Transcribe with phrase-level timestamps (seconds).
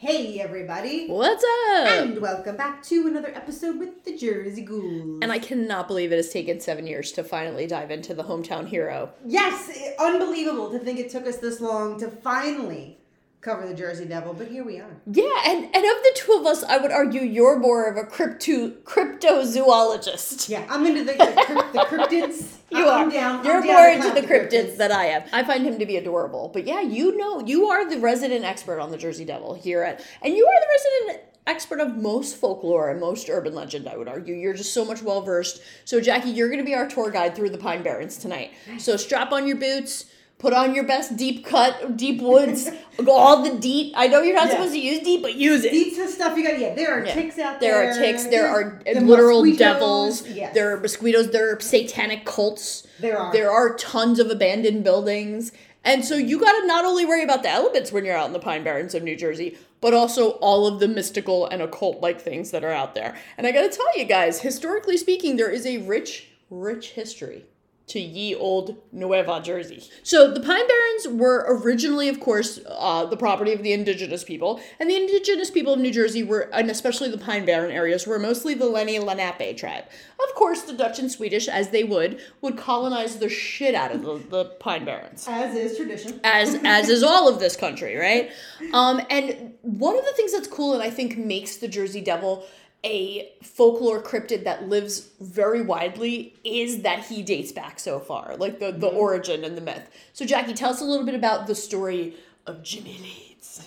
[0.00, 1.08] Hey everybody!
[1.08, 1.88] What's up?
[1.88, 5.18] And welcome back to another episode with the Jersey Ghouls.
[5.20, 8.66] And I cannot believe it has taken seven years to finally dive into the hometown
[8.66, 9.12] hero.
[9.26, 12.96] yes, unbelievable to think it took us this long to finally
[13.42, 14.96] cover the Jersey Devil, but here we are.
[15.06, 18.04] Yeah, and, and of the two of us, I would argue you're more of a
[18.04, 20.48] crypto cryptozoologist.
[20.48, 22.56] Yeah, I'm into the, the, the cryptids.
[22.70, 23.12] You I'm are.
[23.12, 23.44] down.
[23.44, 25.22] You're down more to into clown the cryptids than I am.
[25.32, 26.50] I find him to be adorable.
[26.52, 30.04] But yeah, you know, you are the resident expert on the Jersey Devil here at,
[30.22, 30.66] and you are the
[31.08, 33.88] resident expert of most folklore and most urban legend.
[33.88, 35.62] I would argue you're just so much well versed.
[35.84, 38.52] So Jacki, you're going to be our tour guide through the Pine Barrens tonight.
[38.78, 40.06] So strap on your boots.
[40.40, 43.92] Put on your best deep cut, deep woods, go all the deep.
[43.94, 44.52] I know you're not Yeah.
[44.52, 45.72] supposed to use deep, but use it.
[45.72, 46.58] Eat some stuff you got.
[46.58, 47.12] Yeah, there are Yeah.
[47.14, 47.90] ticks out There there.
[47.92, 48.24] are ticks.
[48.24, 49.58] There are the literal mosquitoes.
[49.58, 50.28] devils.
[50.28, 50.54] Yes.
[50.54, 51.30] There are mosquitoes.
[51.30, 52.86] There are satanic cults.
[53.00, 53.32] There are.
[53.32, 55.52] There are tons of abandoned buildings.
[55.84, 58.32] And so you got to not only worry about the elements when you're out in
[58.32, 62.20] the Pine Barrens of New Jersey, but also all of the mystical and occult like
[62.20, 63.14] things that are out there.
[63.38, 67.44] And I got to tell you guys, historically speaking, there is a rich, rich history
[67.90, 69.82] to ye old Nueva Jersey.
[70.02, 74.60] So the Pine Barrens were originally, of course, uh, the property of the indigenous people,
[74.78, 78.18] and the indigenous people of New Jersey were, and especially the Pine Barren areas, were
[78.18, 79.84] mostly the Lenni Lenape tribe.
[80.28, 84.02] Of course, the Dutch and Swedish, as they would, would colonize the shit out of
[84.02, 86.20] the, the Pine Barrens As is tradition.
[86.24, 88.30] as as is all of this country, right?
[88.72, 92.46] Um, and one of the things that's cool and I think makes the Jersey Devil
[92.84, 98.58] a folklore cryptid that lives very widely is that he dates back so far, like
[98.58, 99.90] the the origin and the myth.
[100.12, 102.14] So Jacki, tell us a little bit about the story
[102.46, 103.66] of Jimmy Leeds.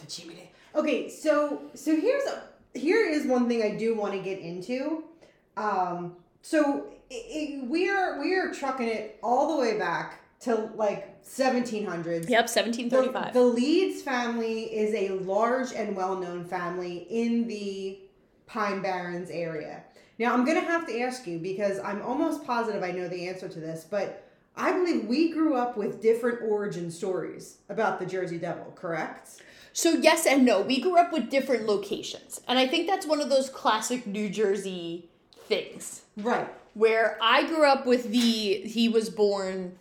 [0.76, 2.44] Okay, so so here's a,
[2.74, 5.04] here is one thing I do want to get into.
[5.58, 10.56] Um, so i i we are we are trucking it all the way back to
[10.76, 12.28] like 1700s.
[12.28, 13.34] Yep, The, 1735.
[13.34, 18.00] the Leeds family is a large and well-known family in the
[18.46, 19.84] Pine Barrens area.
[20.20, 23.50] Now I'm gonna have to ask you because I'm almost positive I know the answer
[23.50, 28.38] to this, but I believe we grew up with different origin stories about the Jersey
[28.38, 29.42] Devil, correct?
[29.74, 30.62] So yes and no.
[30.62, 34.30] We grew up with different locations, and I think that's one of those classic New
[34.30, 35.10] Jersey
[35.48, 36.04] things.
[36.16, 36.48] Right.
[36.76, 39.78] where I grew up with the he was born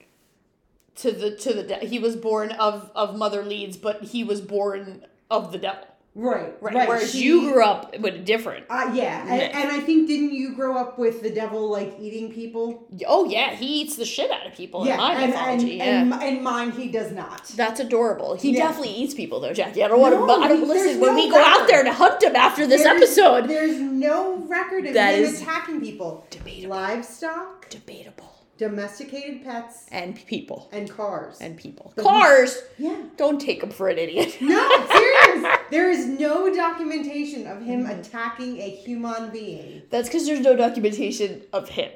[0.96, 4.40] to the to the de- he was born of of mother Leeds, but he was
[4.40, 5.86] born of the devil.
[6.14, 6.74] Right, Right.
[6.74, 6.88] right.
[6.88, 8.66] Whereas She- you grew up with different.
[8.68, 12.30] Uh, yeah, and, and I think didn't you grow up with the devil like eating
[12.30, 12.86] people?
[13.06, 15.70] Oh yeah, he eats the shit out of people yeah, in my and, and, mythology.
[15.76, 16.02] yeah.
[16.02, 17.44] and, and mine he does not.
[17.56, 18.34] that's adorable.
[18.34, 18.66] He Yeah.
[18.66, 19.82] definitely eats people though, Jacki.
[19.82, 20.20] I don't want to.
[20.20, 21.00] No, but I don't listen.
[21.00, 24.36] When no we go out there to hunt him after this There's- episode, there's no
[24.48, 26.26] record of That him attacking people.
[26.28, 26.76] debatable.
[26.76, 28.31] Livestock, debatable.
[28.68, 30.68] Domesticated pets, And people.
[30.72, 31.38] and cars.
[31.40, 31.92] And people.
[31.96, 32.62] But- Cars.
[32.78, 32.96] yeah.
[33.16, 34.36] Don't take him for an idiot.
[34.40, 35.56] No, serious.
[35.70, 38.00] there is no documentation of him Mm-hmm.
[38.00, 39.82] attacking a human being.
[39.90, 41.90] That's because there's no documentation of him.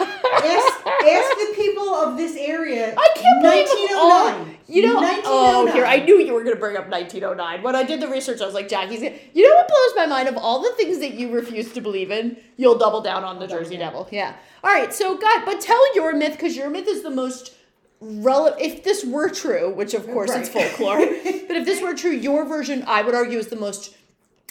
[0.00, 2.94] Ask, ask the people of this area.
[2.96, 4.56] I can't believe 1909.
[4.70, 7.62] Oh, you know, oh, here I knew you were going to bring up 1909.
[7.62, 9.00] When I did the research, I was like, Jacki's.
[9.02, 10.28] Gonna, you know what blows my mind?
[10.28, 13.46] Of all the things that you refuse to believe in, you'll double down on the
[13.46, 13.76] Jersey.
[13.76, 14.08] Devil.
[14.12, 14.36] Yeah.
[14.62, 14.92] All right.
[14.94, 17.54] So, God, but tell your myth because your myth is the most
[18.00, 18.60] relevant.
[18.60, 20.68] If this were true, which of course it's Right.
[20.70, 23.96] folklore, but if this were true, your version, I would argue, is the most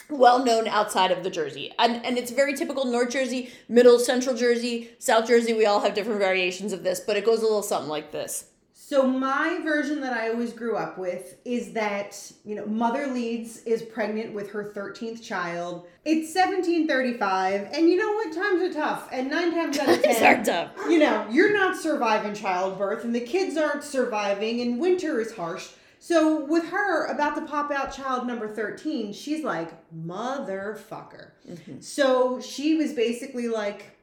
[0.08, 1.72] well known outside of the Jersey.
[1.78, 5.94] And and it's very typical North Jersey, Middle Central Jersey, South Jersey, we all have
[5.94, 8.49] different variations of this, but it goes a little something like this.
[8.90, 13.58] So my version that I always grew up with is that, you know, Mother Leeds
[13.58, 15.86] is pregnant with her 13th child.
[16.04, 18.32] It's 1735, and you know what?
[18.32, 19.08] Times are tough.
[19.12, 20.70] And nine times out of These ten, are tough.
[20.88, 25.68] you know, you're not surviving childbirth, and the kids aren't surviving, and winter is harsh.
[26.00, 31.28] So with her about to pop out child number 13, she's like, motherfucker.
[31.48, 31.78] Mm-hmm.
[31.78, 33.96] So she was basically like,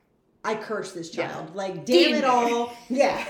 [0.46, 1.28] I curse this Yeah.
[1.28, 1.56] child.
[1.58, 2.72] Like, damn it all.
[2.90, 3.26] Yeah.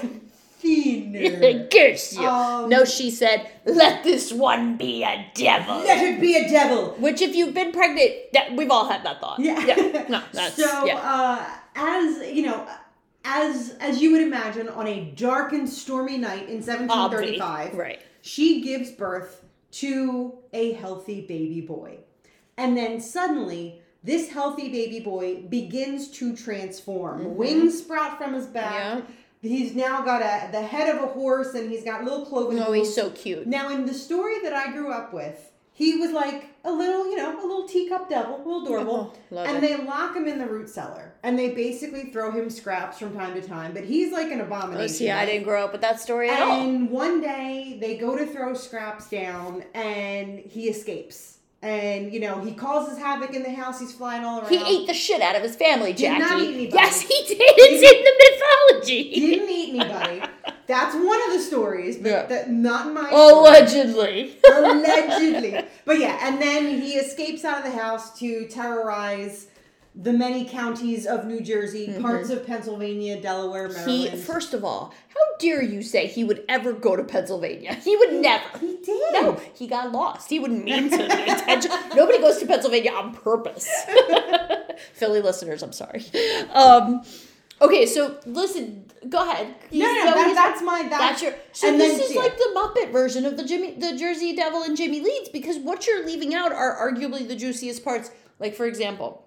[0.59, 1.68] Fiender.
[1.71, 2.27] Curse you.
[2.27, 5.77] Um, no, she said, let this one be a devil.
[5.80, 6.95] Let it be a devil.
[7.00, 9.39] Which, if you've been pregnant, that we've all had that thought.
[9.39, 9.63] Yeah.
[9.65, 10.06] Yeah.
[10.09, 10.98] No, that's so yeah.
[10.98, 12.68] uh, as you know,
[13.24, 17.77] as as you would imagine, on a dark and stormy night in 1735, Obvi.
[17.77, 18.01] Right.
[18.21, 22.00] she gives birth to a healthy baby boy,
[22.57, 27.36] and then suddenly this healthy baby boy begins to transform.
[27.36, 28.74] Wings sprout from his back.
[28.74, 29.01] Yeah.
[29.42, 32.72] He's now got a the head of a horse and he's got little cloven Oh,
[32.72, 33.48] he's so cute.
[33.48, 37.18] Now, in the story that I grew up with, he was like a little, you
[37.18, 39.16] know, a little teacup devil, a little adorable.
[39.31, 39.62] Oh, and it.
[39.62, 43.39] they lock him in the root cellar, and they basically throw him scraps from time
[43.39, 43.74] to time.
[43.75, 44.84] But he's like an abomination.
[44.84, 46.63] Oh, see, I didn't grow up with that story at all.
[46.63, 51.37] And one day they go to throw scraps down, and he escapes.
[51.62, 53.80] And you know he causes havoc in the house.
[53.80, 54.50] He's flying all around.
[54.50, 56.42] He ate the shit out of his family, Did not Jacki.
[56.44, 56.69] eat anybody.
[56.75, 57.38] yes, he did.
[57.39, 59.09] It's in the mythology.
[59.38, 60.21] Didn't eat anybody.
[60.68, 62.25] That's one of the stories, but Yeah.
[62.27, 63.07] that, not in my.
[63.07, 63.21] story.
[63.31, 64.36] Allegedly.
[64.54, 65.65] allegedly.
[65.86, 69.48] But yeah, and then he escapes out of the house to terrorize
[69.99, 73.89] the many counties of New Jersey, parts of Pennsylvania, Delaware, Mm-hmm.
[73.89, 77.73] He, first of all, how dare you say he would ever go to Pennsylvania?
[77.73, 78.57] He would never.
[78.59, 79.13] he did.
[79.13, 80.29] No, he got lost.
[80.29, 80.97] He wouldn't mean to.
[81.95, 83.67] Nobody goes to Pennsylvania on purpose.
[84.94, 86.05] Philly listeners, I'm sorry.
[86.53, 87.01] Um,
[87.61, 89.47] okay, so listen, go ahead.
[89.71, 91.33] No, no, You- that- that's my that's, That's your.
[91.53, 94.77] So and this is like the Muppet version of the Jimmy, the Jersey Devil and
[94.77, 98.11] Jimmy Leeds, because what you're leaving out are arguably the juiciest parts.
[98.39, 99.23] Like for example,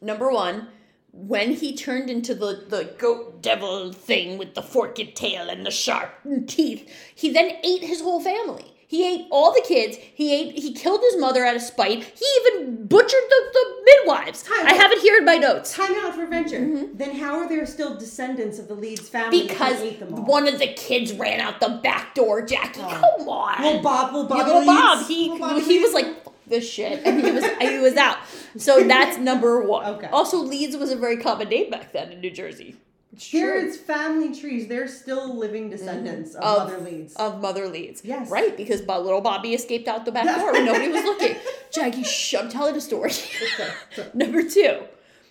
[0.00, 0.68] number one,
[1.12, 5.70] when he turned into the the goat devil thing with the forked tail and the
[5.70, 6.10] sharp
[6.46, 8.72] teeth, he then ate his whole family.
[8.88, 9.96] He ate all the kids.
[9.96, 10.56] He ate.
[10.58, 12.04] He killed his mother out of spite.
[12.04, 14.44] He even butchered the, the midwives.
[14.44, 14.76] Time I out.
[14.76, 15.74] have it here in my notes.
[15.74, 16.60] Time out for venture.
[16.60, 16.96] Mm-hmm.
[16.96, 19.48] Then how are there still descendants of the Leeds family?
[19.48, 20.24] Because ate them all?
[20.24, 22.78] one of the kids ran out the back door, Jacki.
[22.78, 23.16] Oh.
[23.18, 23.62] Come on.
[23.62, 25.06] Little Bob, little Bob, Yeah, little Bob.
[25.06, 28.18] He Little Bobby he was like "Fuck this shit, and he was he was out.
[28.56, 29.86] So that's number one.
[29.96, 30.08] Okay.
[30.08, 32.76] Also, Leeds was a very common name back then in New Jersey.
[33.12, 33.68] It's There true.
[33.68, 34.66] is family trees.
[34.68, 37.14] They're still living descendants of, Of- Mother Leeds.
[37.16, 38.02] Of Mother Leeds.
[38.04, 38.30] Yes.
[38.30, 41.36] Right, because little Bobby escaped out the back door when nobody was looking.
[41.70, 43.12] Jacki, shh, I'm telling a story.
[44.14, 44.80] Number two,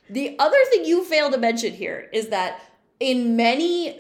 [0.10, 2.60] the other thing you fail to mention here is that
[3.00, 4.00] in many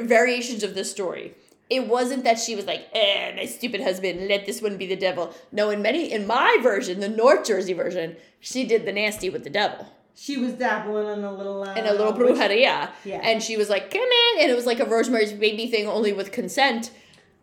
[0.00, 1.34] variations of this story,
[1.70, 4.96] it wasn't that she was like, eh, my stupid husband, let this one be the
[4.96, 5.34] devil.
[5.50, 9.44] No, in many, in my version, the North Jersey version, she did the nasty with
[9.44, 9.86] the devil.
[10.14, 11.62] she was dabbling in a little.
[11.62, 12.90] Uh, In a little brujeria.
[13.04, 13.20] Yeah.
[13.22, 14.42] And she was like, come in.
[14.42, 16.90] And it was like a Rosemary's Baby thing, only with consent.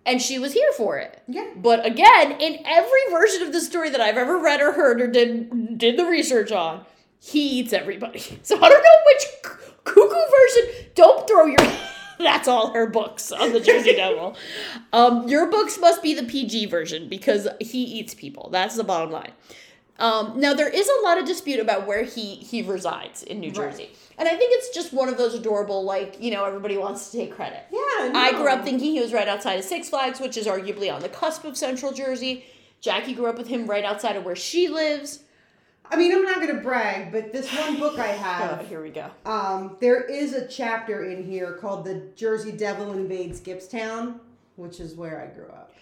[0.06, 1.22] And she was here for it.
[1.28, 1.48] Yeah.
[1.56, 5.08] But again, in every version of the story that I've ever read or heard or
[5.08, 6.86] did did the research on,
[7.20, 8.20] he eats everybody.
[8.44, 9.26] So I don't know which
[9.84, 10.92] cuckoo version.
[10.96, 11.58] Don't throw your.
[12.24, 14.36] That's all her books on the Jersey Devil.
[14.94, 18.50] Um, your books must be the PG version because he eats people.
[18.52, 19.32] That's the bottom line.
[20.00, 23.52] Um, now there is a lot of dispute about where he he resides in New
[23.52, 27.12] Jersey, and I think it's just one of those adorable, like you know, everybody wants
[27.12, 27.66] to take credit.
[27.72, 28.12] Yeah.
[28.16, 31.02] I grew up thinking he was right outside of Six Flags, which is arguably on
[31.02, 32.46] the cusp of Central Jersey.
[32.82, 35.20] Jacki grew up with him right outside of where she lives.
[35.92, 38.62] I mean, I'm not going to brag, but this one book I have.
[38.62, 39.12] Oh, here we go.
[39.26, 44.20] um, there is a chapter in here called "The Jersey Devil Invades Gibbstown,"
[44.56, 45.74] which is where I grew up.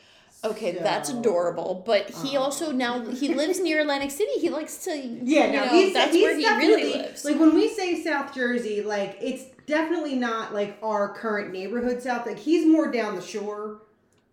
[0.43, 1.83] Okay, that's adorable.
[1.85, 4.31] But he also now he lives near Atlantic City.
[4.39, 7.25] He likes to Yeah, you no, know, he's that's he's where he really lives.
[7.25, 12.25] Like when we say South Jersey, like it's definitely not like our current neighborhood South.
[12.25, 13.81] Like he's more down the shore.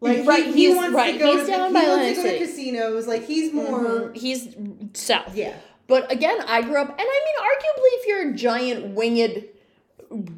[0.01, 2.19] Like Right, he, he he's- wants right, to go he's to down he by wants
[2.19, 3.07] to go to casinos.
[3.07, 4.55] Like he's more Mhm, he's
[4.95, 5.35] south.
[5.35, 5.55] yeah.
[5.87, 9.45] But again, I grew up, and I mean, arguably, if you're a giant winged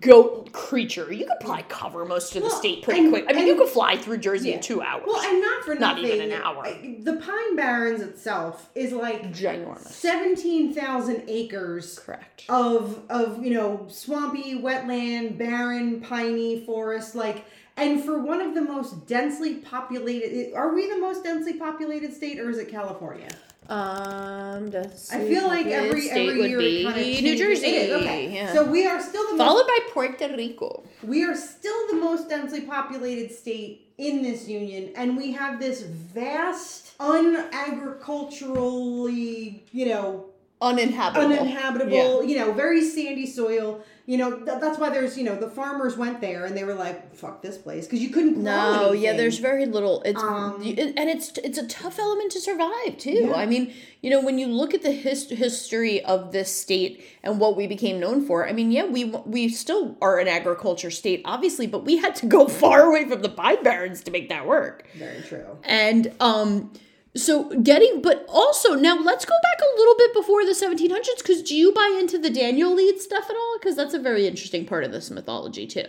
[0.00, 3.26] goat creature, you could probably cover most of the state pretty and- quick.
[3.28, 4.56] I mean, you could fly through Jersey Yeah.
[4.56, 5.04] in two hours.
[5.06, 6.10] Well, and not for Not nothing.
[6.16, 6.66] even an hour.
[7.00, 9.88] The Pine Barrens itself is like Ginormous.
[9.88, 12.44] seventeen thousand acres Correct.
[12.48, 17.14] of of you know swampy, wetland, barren, piney forest.
[17.14, 17.44] Like,
[17.78, 22.38] and for one of the most densely populated, are we the most densely populated state,
[22.38, 23.28] or is it California?
[23.68, 24.72] Um,
[25.12, 27.66] I feel like every state every would year be kind of New Jersey.
[27.66, 28.34] It is, okay.
[28.34, 28.52] Yeah.
[28.54, 30.82] So we are still the most followed by Puerto Rico.
[31.02, 35.82] we are still the most densely populated state in this union, and we have this
[35.82, 40.27] vast, unagriculturally, you know,
[40.60, 41.32] Uninhabitable.
[41.38, 43.82] uninhabitable, you know, very sandy soil.
[44.06, 46.72] You know, th- that's why there's, you know, the farmers went there and they were
[46.74, 48.34] like, "Fuck this place," because you couldn't.
[48.34, 50.00] grow No, yeah, there's very little.
[50.02, 53.26] It's Um, you- and it's it's a tough element to survive too.
[53.28, 53.34] Yeah.
[53.34, 57.38] I mean, you know, when you look at the his, history of this state and
[57.38, 61.20] what we became known for, I mean, yeah, we we still are an agriculture state,
[61.26, 64.46] obviously, but we had to go far away from the pine barrens to make that
[64.46, 64.86] work.
[64.98, 65.58] very true.
[65.64, 66.72] And um
[67.16, 71.42] so getting but also now let's go back a little bit before the 1700s cuz
[71.42, 74.66] do you buy into the Daniel Lead stuff at all cuz that's a very interesting
[74.66, 75.86] part of this mythology too.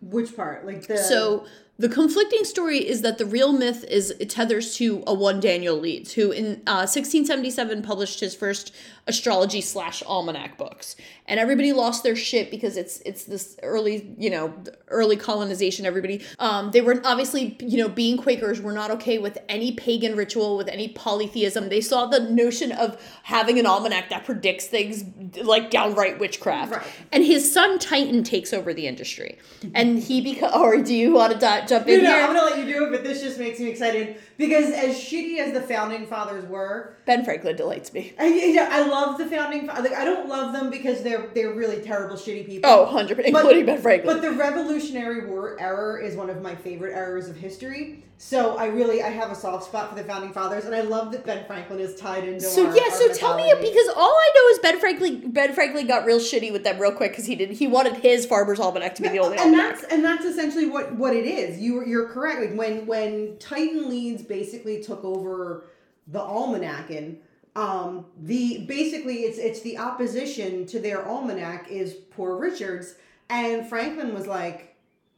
[0.00, 0.66] Which part?
[0.66, 1.44] Like the So
[1.78, 5.76] the conflicting story is that the real myth is it tethers to a one Daniel
[5.76, 8.74] Leeds, who in uh, 1677 published his first
[9.08, 10.94] astrology slash almanac books,
[11.26, 14.54] and everybody lost their shit because it's it's this early you know
[14.88, 15.86] early colonization.
[15.86, 20.14] Everybody, um, they were obviously you know being Quakers were not okay with any pagan
[20.14, 21.70] ritual, with any polytheism.
[21.70, 25.04] They saw the notion of having an almanac that predicts things
[25.42, 26.72] like downright witchcraft.
[26.72, 26.86] Right.
[27.10, 29.38] And his son Titan takes over the industry,
[29.74, 30.52] and he becomes.
[30.54, 31.38] Or do you want to
[31.72, 32.24] jump in No, no, here?
[32.26, 34.16] I'm gonna let you do it, but this just makes me excited
[34.48, 38.12] because as shitty as the founding fathers were, Ben Franklin delights me.
[38.18, 39.66] I, you know, I love the founding.
[39.66, 42.70] fa- Like, I don't love them because they're they're really terrible, shitty people.
[42.70, 44.14] Oh, 100 But- including Ben Franklin.
[44.16, 48.04] But the Revolutionary War era is one of my favorite eras of history.
[48.18, 51.10] So I really I have a soft spot for the founding fathers, and I love
[51.10, 52.42] that Ben Franklin is tied into.
[52.42, 55.52] So our- yeah, our so tell me because all I know is Ben Franklin Ben
[55.54, 57.56] Franklin got real shitty with them real quick because he didn't.
[57.56, 59.80] he wanted his farmer's almanac to be the only and almanac.
[59.80, 61.58] that's and that's essentially what what it is.
[61.58, 62.40] You you're correct.
[62.40, 65.64] Like when when Titan Leeds basically took over
[66.06, 67.16] the almanacin,
[67.54, 72.94] um, the basically it's it's the opposition to their almanac is Poor Richards,
[73.28, 74.71] and Franklin was like.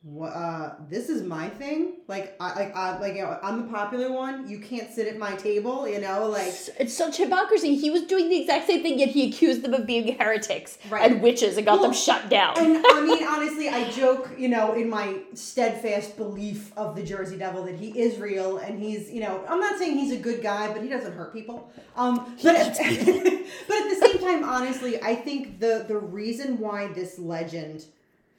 [0.04, 1.94] "Wha- Uh, this is my thing.
[2.08, 4.46] Like, I like, I like, you know, I'm the popular one.
[4.48, 5.88] You can't sit at my table.
[5.88, 7.74] You know, like, it's such hypocrisy.
[7.76, 11.10] He was doing the exact same thing, yet he accused them of being heretics Right.
[11.10, 12.58] and witches and got them shut down.
[12.58, 17.38] And I mean, honestly, I joke, you know, in my steadfast belief of the Jersey
[17.38, 20.42] Devil that he is real and he's, you know, I'm not saying he's a good
[20.42, 21.70] guy, but he doesn't hurt people.
[21.96, 26.88] Um, but at, but at the same time, honestly, I think the the reason why
[26.88, 27.86] this legend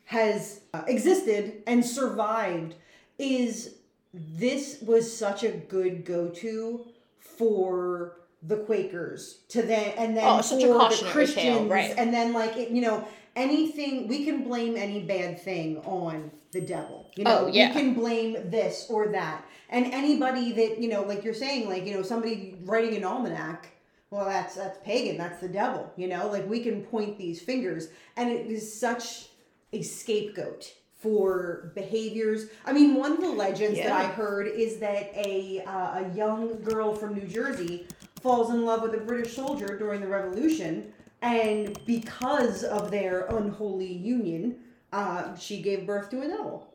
[0.06, 2.76] has uh, existed and survived
[3.18, 3.76] is
[4.14, 6.86] this was such a good go-to
[7.20, 11.70] for the Quakers to then and then Oh, such a for the cautionary tale, Christians.
[11.72, 11.94] right.
[11.98, 16.62] and then like it, you know anything we can blame any bad thing on the
[16.62, 17.46] devil you know?
[17.46, 17.74] Oh, yeah.
[17.74, 19.44] we can blame this or that.
[19.70, 23.72] And anybody that you know like you're saying like you know somebody writing an almanac
[24.12, 26.28] well that's that's pagan that's the devil you know?
[26.28, 27.88] Like we can point these fingers.
[28.16, 29.30] And it is such
[29.76, 32.48] a scapegoat for behaviors.
[32.66, 36.62] I mean one of the legends that i heard is that a uh, a young
[36.64, 37.86] girl from new jersey
[38.22, 40.92] falls in love with a british soldier during the revolution
[41.22, 44.56] and because of their unholy union
[44.94, 46.74] uh, she gave birth to a devil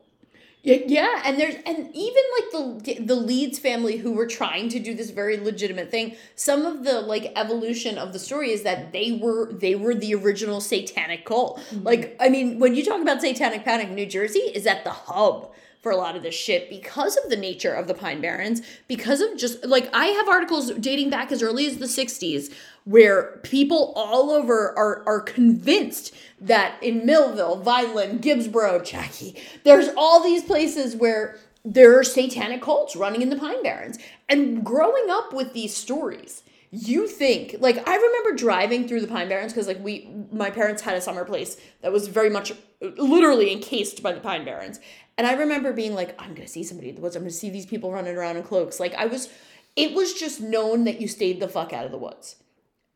[0.63, 2.51] Yeah, yeah, and there's and even like
[2.85, 6.15] the the Leeds family who were trying to do this very legitimate thing.
[6.35, 10.13] Some of the like evolution of the story is that they were they were the
[10.13, 11.59] original satanic cult.
[11.59, 11.83] Mm-hmm.
[11.83, 15.51] Like I mean, when you talk about satanic panic, New Jersey is at the hub
[15.81, 19.19] for a lot of this shit because of the nature of the Pine Barrens, because
[19.19, 22.53] of just like I have articles dating back as early as the 60s
[22.85, 30.23] where people all over are are convinced that in Millville, Vineland, Gibbsboro, Jacki, there's all
[30.23, 33.97] these places where there are satanic cults running in the Pine Barrens.
[34.27, 39.27] And growing up with these stories, you think like I remember driving through the Pine
[39.27, 43.51] Barrens because like we my parents had a summer place that was very much literally
[43.51, 44.79] encased by the Pine Barrens.
[45.17, 47.15] And I remember being like, I'm gonna see somebody in the woods.
[47.15, 48.79] I'm gonna see these people running around in cloaks.
[48.79, 49.29] Like I was
[49.75, 52.37] it was just known that you stayed the fuck out of the woods.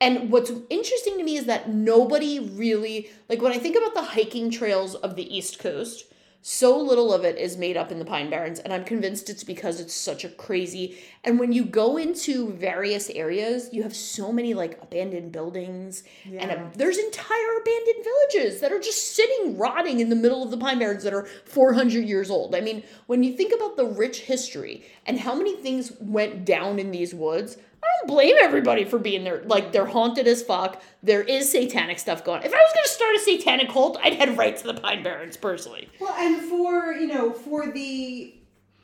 [0.01, 4.01] And what's interesting to me is that nobody really like when I think about the
[4.01, 6.05] hiking trails of the East Coast,
[6.47, 9.43] so little of it is made up in the Pine Barrens, and I'm convinced it's
[9.43, 10.95] because it's such a crazy.
[11.23, 16.51] And when you go into various areas, you have so many like abandoned buildings, and
[16.51, 20.57] a, there's entire abandoned villages that are just sitting rotting in the middle of the
[20.57, 22.53] Pine Barrens that are 400 years old.
[22.53, 26.77] I mean, when you think about the rich history and how many things went down
[26.77, 29.43] in these woods, I don't blame everybody for being there.
[29.45, 30.81] Like they're haunted as fuck.
[31.03, 32.43] There is satanic stuff going.
[32.43, 35.37] If I was gonna start a satanic cult, I'd head right to the Pine Barrens
[35.37, 35.89] personally.
[35.99, 38.33] Well, and for you know, for the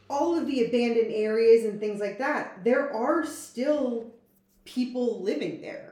[0.10, 4.12] all of the abandoned areas and things like that, there are still
[4.66, 5.88] people living there.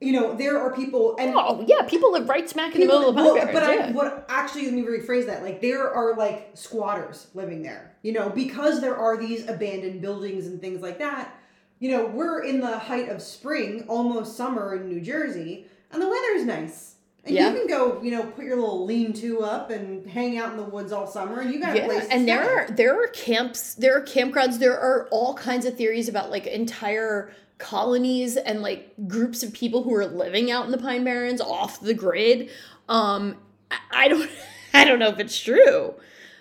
[0.00, 3.08] You know, there are people, and Oh yeah, people live right smack in the middle
[3.08, 3.52] of the Pine well, Barrens.
[3.52, 3.86] but yeah.
[3.86, 5.42] I, what actually let me rephrase that.
[5.42, 7.96] Like there are like squatters living there.
[8.02, 11.34] You know, because there are these abandoned buildings and things like that.
[11.78, 16.08] You know, we're in the height of spring, almost summer in New Jersey, and the
[16.08, 16.94] weather's nice.
[17.24, 17.50] And Yeah.
[17.52, 20.62] you can go, you know, put your little lean-to up and hang out in the
[20.62, 22.06] woods all summer, and you got a yeah, place.
[22.06, 25.76] To and there are there are camps, there are campgrounds, there are all kinds of
[25.76, 30.70] theories about like entire colonies and like groups of people who are living out in
[30.70, 32.48] the Pine Barrens off the grid.
[32.88, 33.36] Um,
[33.70, 34.30] I- I don't,
[34.74, 35.94] I don't know if it's true,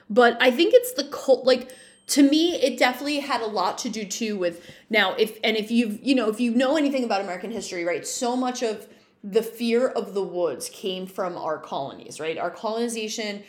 [0.09, 1.45] but I think it's the cult.
[1.45, 1.71] Like
[2.07, 5.15] to me, it definitely had a lot to do too with now.
[5.15, 8.05] If and if you've you know if you know anything about American history, right?
[8.05, 8.87] So much of
[9.23, 12.37] the fear of the woods came from our colonies, right?
[12.37, 13.43] Our colonization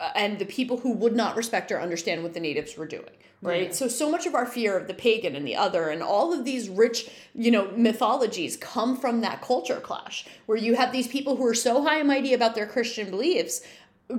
[0.00, 3.10] uh, and the people who would not respect or understand what the natives were doing
[3.42, 6.32] right so so much of our fear of the pagan and the other and all
[6.32, 11.06] of these rich you know mythologies come from that culture clash where you have these
[11.06, 13.60] people who are so high and mighty about their christian beliefs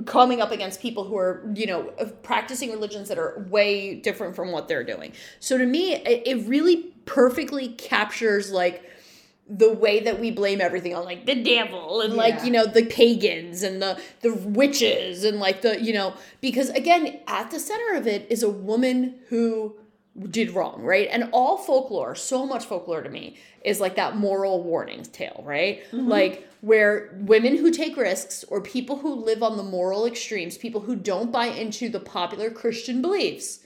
[0.06, 1.84] coming up against people who are you know
[2.24, 6.94] practicing religions that are way different from what they're doing so to me it, really
[7.06, 8.84] perfectly captures like
[9.50, 12.46] the way that we blame everything on like the devil and like Yeah.
[12.46, 17.22] you know the pagans and the the witches and like the you know because again
[17.27, 19.74] at the center of it is a woman who
[20.30, 24.64] did wrong right and all folklore so much folklore to me is like that moral
[24.64, 29.64] warning tale right like where women who take risks or people who live on the
[29.64, 33.60] moral extremes people who don't buy into the popular christian beliefs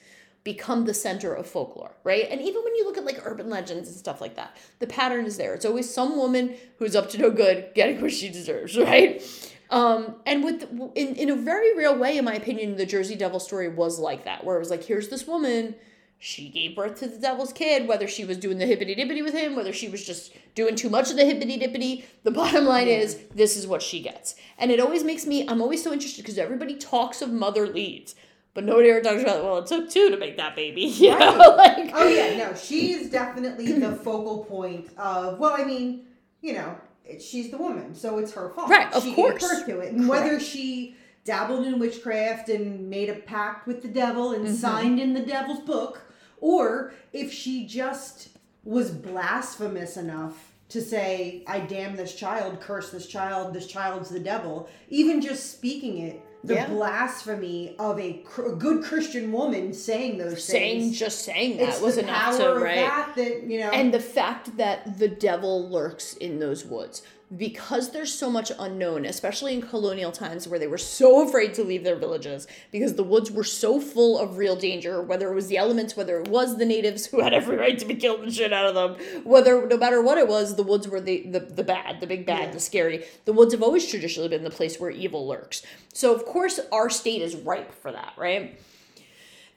[0.44, 2.28] become the center of folklore, right?
[2.30, 5.26] And even when you look at like urban legends and stuff like that, the pattern
[5.26, 5.54] is there.
[5.54, 9.22] It's always some woman who's up to no good getting what she deserves, right?
[9.70, 10.64] Um, and with
[10.96, 14.26] in in a very real way, in my opinion, the Jersey Devil story was like
[14.26, 15.76] that, where it was like, here's this woman,
[16.24, 19.34] she gave birth to the devil's kid, whether she was doing the hippity dippity with
[19.34, 22.04] him, whether she was just doing too much of the hippity dippity.
[22.22, 24.36] The bottom line is, this is what she gets.
[24.60, 28.14] And it always makes me, I'm always so interested because everybody talks of mother Leeds,
[28.54, 30.82] but nobody ever talks about, well, it took two to make that baby.
[30.86, 31.78] You know, Right.
[31.86, 35.40] like, Oh yeah, no, she is definitely the focal point of.
[35.40, 36.06] Well, I mean,
[36.42, 36.78] you know,
[37.20, 38.70] she's the woman, so it's her fault.
[38.70, 39.42] Right, of she course.
[39.42, 43.82] gave birth to it, and whether she dabbled in witchcraft and made a pact with
[43.82, 44.46] the devil Mm-hmm.
[44.46, 46.02] and signed in the devil's book,
[46.42, 48.30] or if she just
[48.66, 54.20] was blasphemous enough to say, "I damn this child, curse this child, this child's the
[54.20, 56.22] devil," even just speaking it.
[56.44, 56.68] The Yeah.
[56.70, 61.82] blasphemy of a, a good Christian woman saying those saying, things just saying that it's
[61.82, 62.78] was enough to, of right?
[62.78, 67.04] that that you know and the fact that the devil lurks in those woods
[67.38, 71.64] because there's so much unknown especially in colonial times where they were so afraid to
[71.64, 75.48] leave their villages because the woods were so full of real danger whether it was
[75.48, 78.32] the elements whether it was the natives who had every right to be killed the
[78.32, 81.40] shit out of them whether no matter what it was the woods were the the,
[81.40, 82.52] the bad the big bad Yeah.
[82.52, 83.06] the scary.
[83.26, 85.62] The woods have always traditionally been the place where evil lurks.
[85.94, 88.60] So of course our state is ripe for that right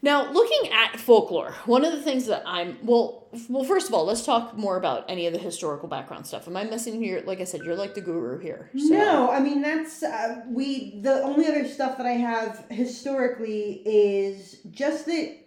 [0.04, 4.04] now, looking at folklore, one of the things that I'm well, well, first of all,
[4.04, 6.46] let's talk more about any of the historical background stuff.
[6.46, 7.22] Am I missing here?
[7.24, 8.70] Like I said, you're like the guru here.
[8.76, 8.84] So.
[8.88, 14.58] no i mean that's uh, we the only other stuff that i have historically is
[14.70, 15.38] just that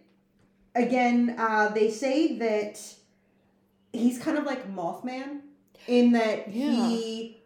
[0.75, 2.81] again uh, they say that
[3.93, 5.41] he's kind of like mothman
[5.87, 7.43] in that he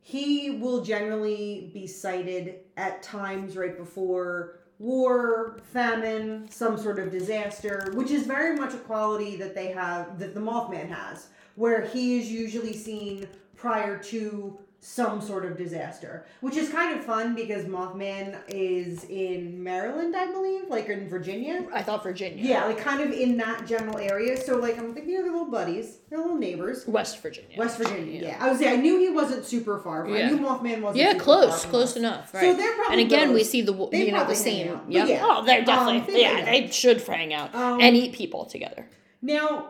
[0.00, 7.92] he will generally be sighted at times right before war, famine, some sort of disaster,
[7.94, 12.18] which is very much a quality that they have that the Mothman has, where he
[12.18, 17.64] is usually seen prior to some sort of disaster, which is kind of fun because
[17.66, 21.64] Mothman is in Maryland, I believe, like in Virginia.
[21.72, 22.44] I thought Virginia.
[22.44, 24.36] Yeah, like kind of in that general area.
[24.36, 26.84] So like I'm thinking of their little buddies, their little neighbors.
[26.88, 27.56] West Virginia.
[27.56, 28.38] West Virginia, yeah.
[28.40, 30.04] I was say I knew he wasn't super far.
[30.04, 30.26] From, Yeah.
[30.26, 30.96] I knew Mothman wasn't.
[30.96, 32.34] Yeah, super close, close enough.
[32.34, 32.40] Right.
[32.40, 34.72] So they're probably and again, we see the you know the same.
[34.84, 35.06] But Yeah.
[35.06, 35.20] yeah.
[35.22, 36.40] Oh, they're Um, definitely they yeah.
[36.40, 36.64] hang.
[36.66, 38.88] They should hang out Um, and eat people together.
[39.22, 39.68] Now,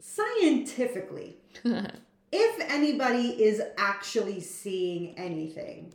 [0.00, 1.36] scientifically,
[2.32, 5.92] if anybody is actually seeing anything,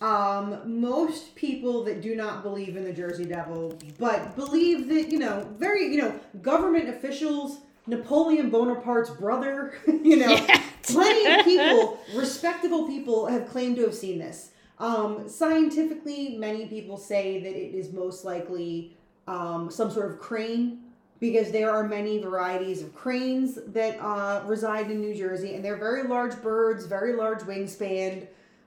[0.00, 5.18] um, most people that do not believe in the Jersey Devil, but believe that, you
[5.18, 10.36] know, very, you know, government officials, Napoleon Bonaparte's brother, you know,
[10.82, 14.50] plenty of people, respectable people, have claimed to have seen this.
[14.78, 20.83] Um, scientifically, many people say that it is most likely um, some sort of crane
[21.20, 25.76] because there are many varieties of cranes that uh, reside in New Jersey, and they're
[25.76, 28.26] very large birds, very large wingspan.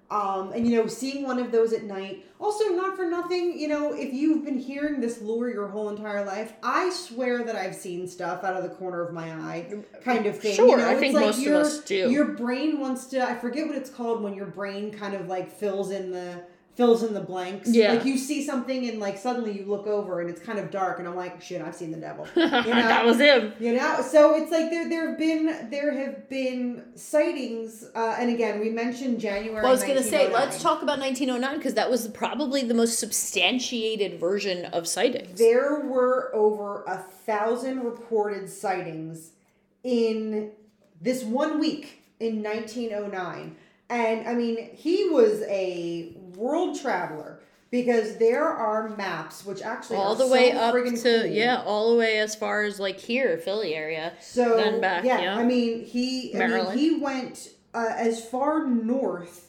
[0.10, 3.68] Um, and you know, seeing one of those at night, also not for nothing, you
[3.68, 7.76] know, if you've been hearing this lure your whole entire life, I swear that I've
[7.76, 10.56] seen stuff out of the corner of my eye, kind of thing.
[10.56, 12.10] Sure, you know, I think like most of us do.
[12.10, 13.22] Your brain wants to.
[13.22, 16.42] I forget what it's called when your brain kind of like fills in the
[16.78, 17.68] fills in the blanks.
[17.70, 17.94] Yeah.
[17.94, 21.00] Like you see something and like suddenly you look over and it's kind of dark
[21.00, 22.28] and I'm like, shit, I've seen the devil.
[22.38, 22.82] You know?
[22.82, 23.54] that was him.
[23.60, 28.30] You know, so it's like there there have been there have been sightings, uh, and
[28.30, 29.62] again we mentioned January.
[29.62, 33.00] Well, I was gonna say, let's talk about 1909 because that was probably the most
[33.00, 35.40] substantiated version of sightings.
[35.40, 39.32] There were over a thousand reported sightings
[39.84, 40.52] in
[41.02, 43.56] this one week in 1909,
[43.90, 50.16] and I mean he was a world traveler because there are maps which actually all
[50.16, 51.26] the way so up to cool.
[51.26, 54.14] yeah, all the way as far as like here, Philly area.
[54.22, 55.36] So Then back, yeah, yeah.
[55.36, 59.47] I mean he I mean, he went uh, as far north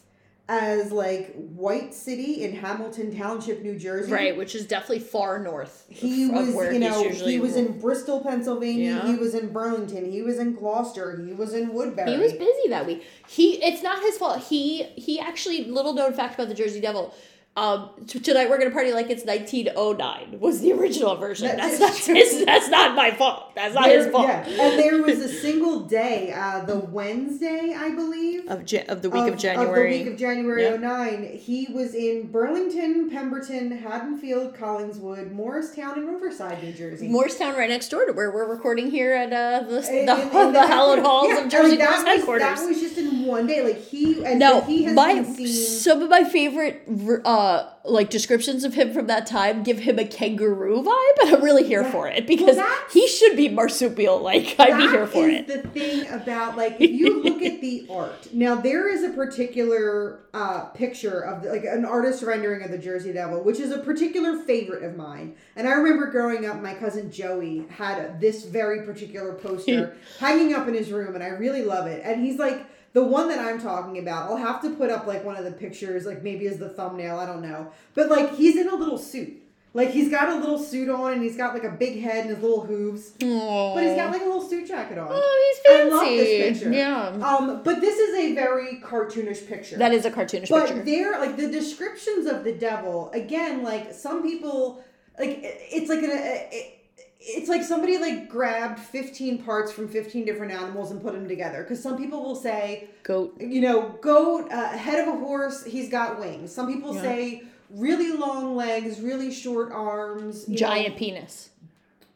[0.48, 4.11] as like White City in Hamilton Township, New Jersey.
[4.11, 5.84] Right, which is definitely far north.
[5.90, 9.00] He was, you know, he was in Bristol, Pennsylvania.
[9.02, 9.12] Yeah.
[9.12, 10.11] He was in Burlington.
[10.11, 11.22] He was in Gloucester.
[11.22, 12.12] He was in Woodbury.
[12.12, 13.04] He was busy that week.
[13.28, 14.42] He it's not his fault.
[14.44, 17.14] He he actually little known fact about the Jersey Devil.
[17.58, 21.48] Um, t- tonight we're gonna party like it's 1909 was the original version.
[21.48, 22.44] That That's not his.
[22.46, 23.52] That's not my fault.
[23.56, 24.28] That's not There- his fault.
[24.28, 29.02] Yeah, and there was a single day, uh, the Wednesday, I believe, Of, Ja- of
[29.02, 29.92] the week of, January.
[29.92, 30.76] Of the week of January Yeah.
[30.76, 31.36] 09.
[31.36, 37.08] He was in Burlington, Pemberton, Haddonfield, Collingswood, Morristown, and Riverside, New Jersey.
[37.08, 40.46] Morristown, right next door to where we're recording here at uh, the In- the, in-
[40.46, 42.42] in the hallowed halls yeah, of Jersey like, that Ghouls was- headquarters.
[42.60, 43.64] That was just in one day.
[43.64, 45.46] Like he and No, he has my seen.
[45.48, 46.82] some of my favorite
[47.24, 47.47] uh
[47.84, 51.64] like descriptions of him from that time give him a kangaroo vibe, and I'm really
[51.64, 51.90] here Yeah.
[51.90, 54.20] for it because that's- he should be marsupial.
[54.20, 55.46] Like I'd be here for it.
[55.46, 58.28] the thing about like if you look at the art.
[58.34, 62.78] Now there is a particular uh, picture of the, like an artist rendering of the
[62.78, 65.34] Jersey Devil, which is a particular favorite of mine.
[65.56, 70.68] And I remember growing up, my cousin Joey had this very particular poster hanging up
[70.68, 72.02] in his room, and I really love it.
[72.04, 72.66] And he's like.
[72.98, 75.52] The one that I'm talking about, I'll have to put up like one of the
[75.52, 77.70] pictures, like maybe as the thumbnail, I don't know.
[77.94, 79.40] But like he's in a little suit.
[79.72, 82.30] Like he's got a little suit on and he's got like a big head and
[82.30, 83.11] his little hooves.
[83.11, 85.11] But he's got like a little suit jacket on.
[85.12, 85.92] Oh, he's fancy.
[85.92, 86.72] I love this picture.
[86.76, 87.06] Yeah.
[87.22, 89.76] Um, but this is a very cartoonish picture.
[89.76, 90.54] That is a cartoonish picture.
[90.54, 90.84] But picture.
[90.84, 94.82] there, like the descriptions of the devil, again, like some people,
[95.20, 96.77] like it's like an, it,
[97.20, 101.62] it's like somebody like grabbed 15 parts from 15 different animals and put them together.
[101.62, 103.35] Because some people will say, Goat.
[103.40, 106.52] you know, goat, uh, head of a horse, he's got wings.
[106.52, 107.02] Some people Yeah.
[107.02, 111.50] say really long legs, really short arms, Giant know, penis.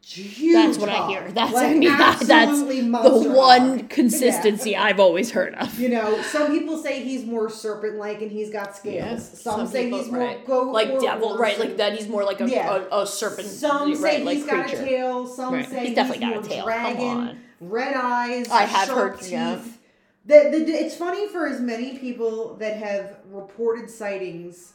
[0.05, 1.31] Huge That's what I hear.
[1.31, 3.89] That's Like, I mean that's the one hog.
[3.89, 4.83] consistency Yeah.
[4.83, 5.79] I've always heard of.
[5.79, 8.95] You know, some people say he's more serpent-like and he's got scales.
[8.95, 9.41] Yes.
[9.41, 10.45] Some, Some say people- he's more right.
[10.45, 11.57] goat Like devil, right?
[11.59, 12.83] Like that he's more like a Yeah.
[12.91, 13.47] a, a serpent.
[13.47, 14.81] Some say right, like he's got creature.
[14.81, 15.27] a tail.
[15.27, 15.69] Some Right.
[15.69, 16.95] say He's definitely he's got a more tail.
[16.97, 17.39] Come on.
[17.61, 18.49] red eyes.
[18.49, 19.31] I have heard- teeth.
[19.31, 19.59] yeah.
[20.25, 24.71] The, the, it's funny for as many people that have reported sightings,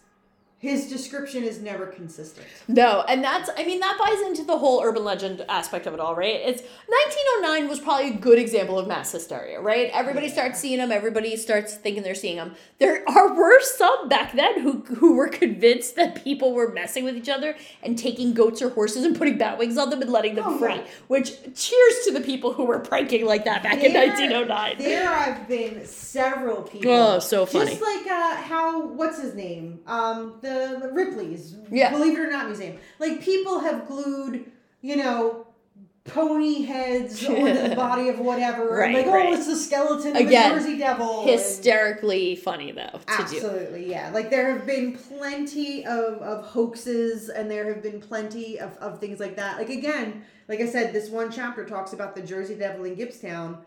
[0.61, 2.47] his description is never consistent.
[2.67, 6.01] No, and that's I mean that buys into the whole urban legend aspect of it
[6.01, 6.35] all, right?
[6.35, 9.89] It's 1909 was probably a good example of mass hysteria, right?
[9.93, 12.55] Everybody starts seeing them, everybody starts thinking they're seeing them.
[12.79, 17.17] There are were some back then who who were convinced that people were messing with
[17.17, 20.35] each other and taking goats or horses and putting bat wings on them and letting
[20.35, 20.75] them Oh, free.
[20.75, 20.85] yeah.
[21.07, 24.77] Which cheers to the people who were pranking like that back in 1909.
[24.79, 26.91] There have been several people.
[26.93, 27.71] Oh, so funny.
[27.77, 29.81] Just like uh, how what's his name?
[29.87, 30.35] Um,
[30.81, 31.55] the, Ripley's.
[31.71, 31.91] Yeah.
[31.91, 32.79] Believe it or not, museum.
[32.99, 34.51] Like people have glued,
[34.83, 35.45] you know.
[36.05, 38.67] Pony heads onto the body of whatever.
[38.79, 39.29] Right, like, oh, right.
[39.29, 41.21] oh, it's the skeleton of Again, the Jersey Devil.
[41.21, 43.23] and- Hysterically funny though to do.
[43.23, 44.11] Absolutely, yeah.
[44.15, 49.01] Like there have been plenty of, of hoaxes and there have been plenty of, of
[49.01, 49.59] things like that.
[49.59, 53.59] Like again, like I said, this one chapter talks about the Jersey Devil in Gibbstown.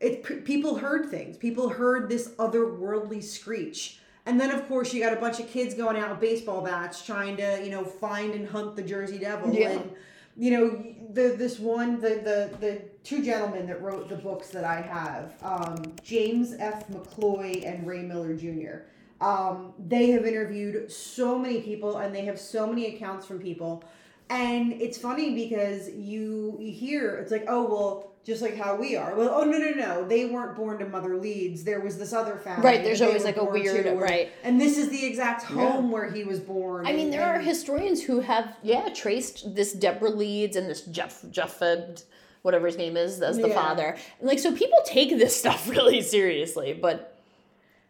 [0.00, 1.36] It p- people heard things.
[1.36, 3.99] People heard this otherworldly screech.
[4.30, 7.04] And then of course you got a bunch of kids going out with baseball bats
[7.04, 9.52] trying to, you know, find and hunt the Jersey Devil.
[9.52, 9.70] Yeah.
[9.70, 9.90] And
[10.36, 14.62] you know, the this one the the the two gentlemen that wrote the books that
[14.64, 16.88] I have, um, James F.
[16.90, 18.86] McCloy and Ray Miller Jr.
[19.20, 23.82] Um, they have interviewed so many people and they have so many accounts from people.
[24.30, 28.96] And it's funny because you, you hear it's like, oh well, just like how we
[28.96, 29.14] are.
[29.16, 31.64] Well, oh no no no, they weren't born to Mother Leeds.
[31.64, 32.62] There was this other family.
[32.64, 34.30] Right, there's always like a weird- to, right.
[34.44, 36.86] And this is the exact home where he was born.
[36.86, 40.82] I mean, and- there are historians who have, yeah, traced this Deborah Leeds and this
[40.82, 42.04] Jeff Jeffed,
[42.42, 43.54] whatever his name is, as the Yeah.
[43.54, 43.96] father.
[44.20, 47.16] And like, so people take this stuff really seriously, but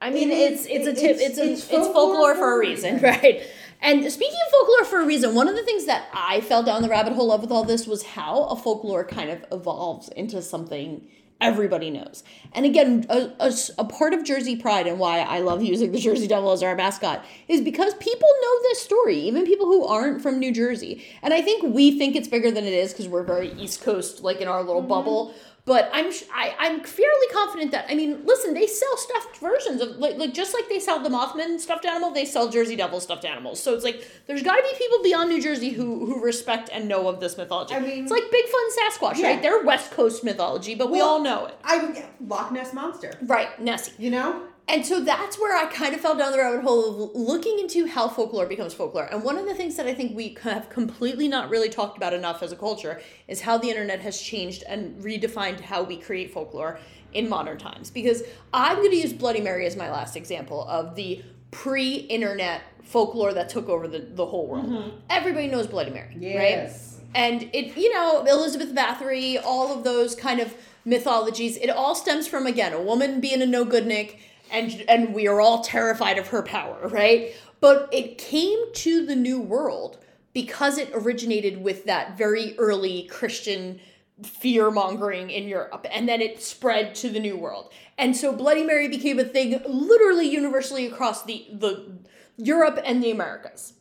[0.00, 2.54] I mean, It it's is- it's a tip, it's- it's a, it's it's, folklore, for
[2.54, 3.42] a reason, right?
[3.82, 6.82] And speaking of folklore for a reason, one of the things that I fell down
[6.82, 10.42] the rabbit hole of with all this was how a folklore kind of evolves into
[10.42, 11.08] something
[11.40, 12.22] everybody knows.
[12.52, 16.52] And again, a part of Jersey Pride and why I love using the Jersey Devil
[16.52, 20.52] as our mascot is because people know this story, even people who aren't from New
[20.52, 21.02] Jersey.
[21.22, 24.22] And I think we think it's bigger than it is because we're very East Coast,
[24.22, 24.90] like in our little mm-hmm.
[24.90, 25.34] bubble.
[25.66, 29.96] But I'm I, I'm fairly confident that I mean, listen, they sell stuffed versions of
[29.98, 33.24] like, like just like they sell the Mothman stuffed animal, they sell Jersey Devil stuffed
[33.24, 33.62] animals.
[33.62, 36.88] So it's like there's got to be people beyond New Jersey who who respect and
[36.88, 37.74] know of this mythology.
[37.74, 39.26] I mean- it's like Bigfoot and Sasquatch, Yeah.
[39.28, 39.42] right?
[39.42, 43.12] They're West Coast mythology, but we all know it, I Loch Ness monster.
[43.22, 43.60] right?
[43.60, 43.92] Nessie.
[43.98, 44.42] You know.
[44.68, 47.86] And so that's where I kind of fell down the rabbit hole of looking into
[47.86, 49.08] how folklore becomes folklore.
[49.10, 52.12] And one of the things that I think we have completely not really talked about
[52.12, 56.32] enough as a culture is how the internet has changed and redefined how we create
[56.32, 56.78] folklore
[57.12, 57.90] in modern times.
[57.90, 63.32] Because I'm going to use Bloody Mary as my last example of the pre-internet folklore
[63.34, 64.66] that took over the, the whole world.
[64.66, 64.96] Mm-hmm.
[65.10, 66.70] Everybody knows Bloody Mary, right?
[67.12, 72.28] And it, you know, Elizabeth Bathory, all of those kind of mythologies, it all stems
[72.28, 74.20] from again a woman being a no good Nick,
[74.50, 77.34] and and we are all terrified of her power, right?
[77.60, 79.98] But it came to the New World
[80.32, 83.80] because it originated with that very early Christian
[84.22, 88.64] fear mongering in Europe, and then it spread to the New World, and so Bloody
[88.64, 91.92] Mary became a thing literally universally across the the
[92.36, 93.74] Europe and the Americas.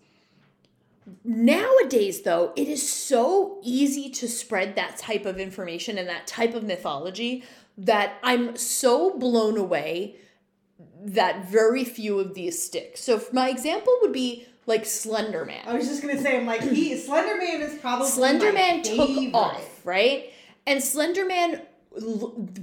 [1.24, 6.54] Nowadays, though, it is so easy to spread that type of information and that type
[6.54, 7.44] of mythology
[7.78, 10.18] that I'm so blown away
[11.02, 12.98] that very few of these stick.
[12.98, 15.64] So, my example would be like Slender Man.
[15.66, 18.82] I was just gonna say, I'm like, he Slender Man is probably Slender my Man
[18.84, 20.32] took off, right?
[20.68, 21.62] And Slender Man,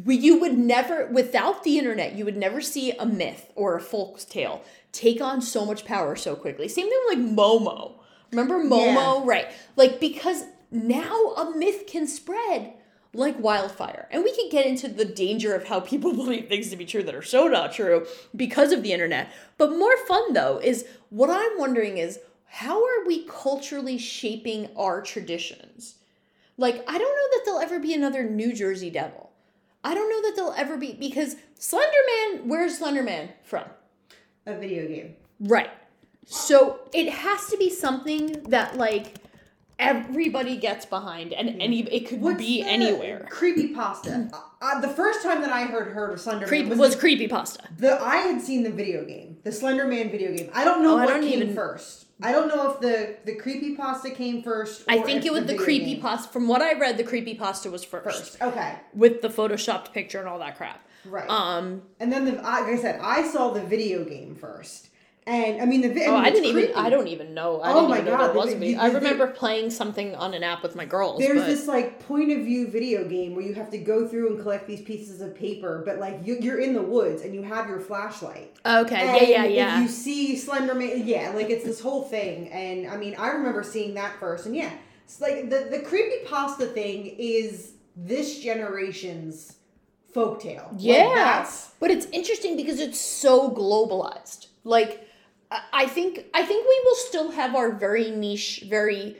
[0.06, 4.20] you would never, without the internet, you would never see a myth or a folk
[4.20, 6.68] tale take on so much power so quickly.
[6.68, 7.94] Same thing with like Momo.
[8.30, 9.24] Remember Momo?
[9.26, 9.48] Right.
[9.76, 12.74] Like, because now a myth can spread
[13.16, 14.08] like wildfire.
[14.10, 17.02] And we can get into the danger of how people believe things to be true
[17.02, 19.32] that are so not true because of the internet.
[19.58, 25.02] But more fun though is what I'm wondering is how are we culturally shaping our
[25.02, 25.96] traditions?
[26.58, 29.30] Like, I don't know that there'll ever be another New Jersey Devil.
[29.84, 33.64] I don't know that there'll ever be because Slenderman, where's Slenderman from?
[34.46, 35.16] A video game.
[35.38, 35.70] Right.
[36.24, 39.14] So it has to be something that like
[39.78, 43.26] everybody gets behind and any it could What's be the anywhere.
[43.30, 44.30] Creepy pasta.
[44.60, 47.64] Uh, the first time that I heard heard of Slender Creep was, was, creepy pasta.
[47.76, 50.50] the I had seen the video game, the Slender Man video game.
[50.54, 52.04] I don't know Oh, I what don't came even- first.
[52.22, 54.84] I don't know if the the creepy pasta came first.
[54.88, 56.32] I think it was the, video creepy game pasta.
[56.32, 58.04] From what I read, the creepy pasta was first,
[58.38, 58.40] first.
[58.42, 60.80] Okay, with the photoshopped picture and all that crap.
[61.04, 61.28] right.
[61.28, 64.85] Um, and then the like I said, I saw the video game first,
[65.26, 65.88] and I mean the.
[65.88, 66.76] vi- oh, I it's didn't even.
[66.76, 67.60] I don't even know.
[67.60, 68.76] I Oh my even God, was a the- video.
[68.78, 71.18] the- I remember playing something on an app with my girls.
[71.18, 74.28] There's but- this like point of view video game where you have to go through
[74.34, 77.42] and collect these pieces of paper, but like you, you're in the woods and you
[77.42, 78.54] have your flashlight.
[78.64, 79.04] Okay.
[79.32, 79.44] Yeah.
[79.44, 79.44] Yeah.
[79.46, 79.76] Yeah.
[79.76, 83.62] If you see Slenderman, yeah, like it's this whole thing, and I mean, I remember
[83.62, 84.70] seeing that first, and yeah,
[85.04, 89.54] it's like the the creepy pasta thing is this generation's
[90.14, 90.70] folktale.
[90.72, 94.46] Like, Yeah, that's but it's interesting because it's so globalized.
[94.64, 95.05] Like,
[95.50, 99.16] I- think I think we will still have our very niche, very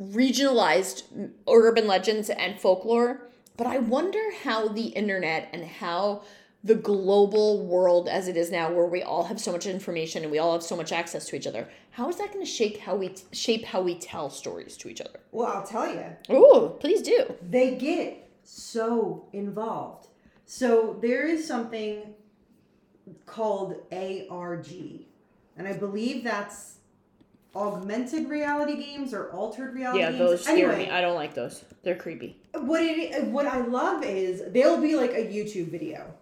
[0.00, 1.02] regionalized
[1.48, 3.22] urban legends and folklore.
[3.56, 6.22] But I wonder how the internet and how
[6.64, 10.32] the global world as it is now, where we all have so much information and
[10.32, 12.78] we all have so much access to each other, how is that going to shape
[12.80, 15.20] how we shape how we tell stories to each other?
[15.32, 17.34] well, I'll tell you, Oh, please do.
[17.42, 20.08] they get so involved.
[20.44, 22.14] So there is something
[23.26, 24.66] called ARG,
[25.56, 26.74] and I believe that's
[27.54, 30.18] augmented reality games or altered reality Yeah, games.
[30.18, 30.90] those scare Anyway, me.
[30.90, 31.64] I don't like those.
[31.82, 32.36] They're creepy.
[32.52, 36.12] what it what I love is they'll be like a YouTube video,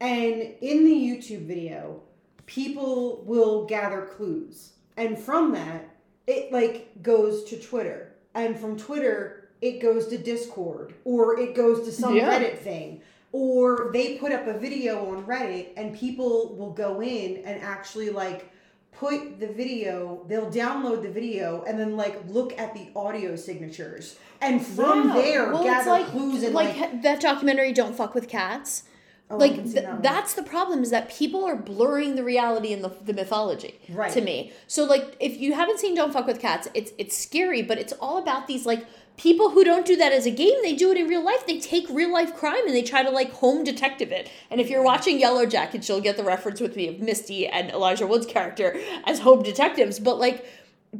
[0.00, 2.02] and in the YouTube video,
[2.46, 5.88] people will gather clues, and from that,
[6.26, 11.84] it like goes to Twitter, and from Twitter, it goes to Discord, or it goes
[11.84, 12.30] to some Yeah.
[12.38, 13.02] Reddit thing.
[13.30, 18.08] Or they put up a video on Reddit and people will go in and actually
[18.08, 18.50] like
[18.98, 24.16] put the video, they'll download the video and then like look at the audio signatures.
[24.40, 25.14] And from Yeah.
[25.14, 28.84] there Well, gather like, clues and like, like, that documentary "Don't Fuck with Cats."
[29.30, 32.82] Oh, like th- that that's the problem is that people are blurring the reality and
[32.82, 34.10] the, the mythology Right.
[34.12, 34.52] to me.
[34.66, 37.92] So like if you haven't seen Don't Fuck with Cats, it's it's scary, but it's
[38.00, 38.86] all about these like
[39.18, 41.46] people who don't do that as a game, they do it in real life.
[41.46, 44.30] They take real life crime and they try to like home detective it.
[44.50, 47.70] And if you're watching Yellow Jackets, you'll get the reference with me of Misty and
[47.70, 50.46] Elijah Wood's character as home detectives, but like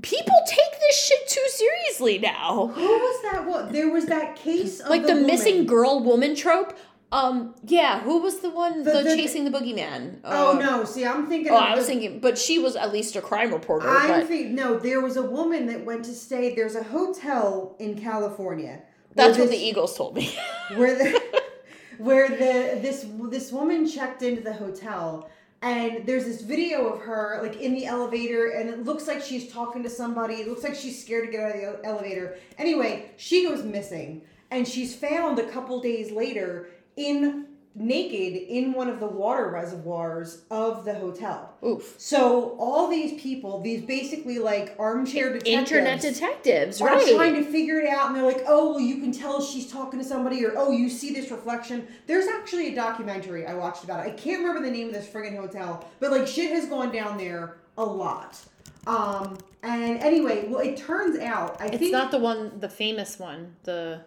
[0.03, 3.47] people take this shit too seriously now who was that?
[3.47, 5.27] What there was that case of like the, woman.
[5.27, 6.77] missing girl woman trope.
[7.11, 10.18] Um, yeah, who was the one The- the, the- chasing the boogeyman?
[10.25, 10.85] Oh Uh, no!
[10.85, 11.51] See, I'm thinking.
[11.53, 13.88] Oh, I was the- thinking, but she was at least a crime reporter.
[13.88, 14.55] I'm thinking.
[14.55, 16.55] No, there was a woman that went to stay.
[16.55, 18.83] There's a hotel in California.
[19.14, 20.37] that's what the Eagles told me.
[20.77, 21.23] where the
[21.99, 25.29] where the this this woman checked into the hotel
[25.62, 29.51] and there's this video of her like in the elevator and it looks like she's
[29.51, 33.11] talking to somebody it looks like she's scared to get out of the elevator anyway
[33.16, 36.68] she goes missing and she's found a couple days later
[36.99, 41.55] in naked in one of the water reservoirs of the hotel.
[41.65, 41.95] Oof.
[41.97, 47.15] So all these people, these basically like armchair detectives, Internet detectives, are right?
[47.15, 49.99] trying to figure it out, and they're like, "Oh, well, you can tell she's talking
[50.01, 54.05] to somebody," or "Oh, you see this reflection." There's actually a documentary I watched about
[54.05, 54.11] it.
[54.11, 57.17] I can't remember the name of this friggin' hotel, but like shit has gone down
[57.17, 58.41] there a lot.
[58.87, 62.69] Um, and anyway, well, it turns out I it's think it's not the one, the
[62.69, 63.55] famous one.
[63.65, 64.01] The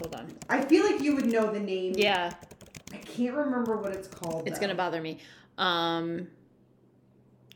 [0.00, 0.26] hold on.
[0.48, 1.94] I feel like you would know the name.
[1.96, 2.32] Yeah,
[2.92, 4.46] I can't remember what it's called.
[4.46, 4.62] it's though.
[4.66, 5.18] gonna bother me.
[5.58, 6.28] Um,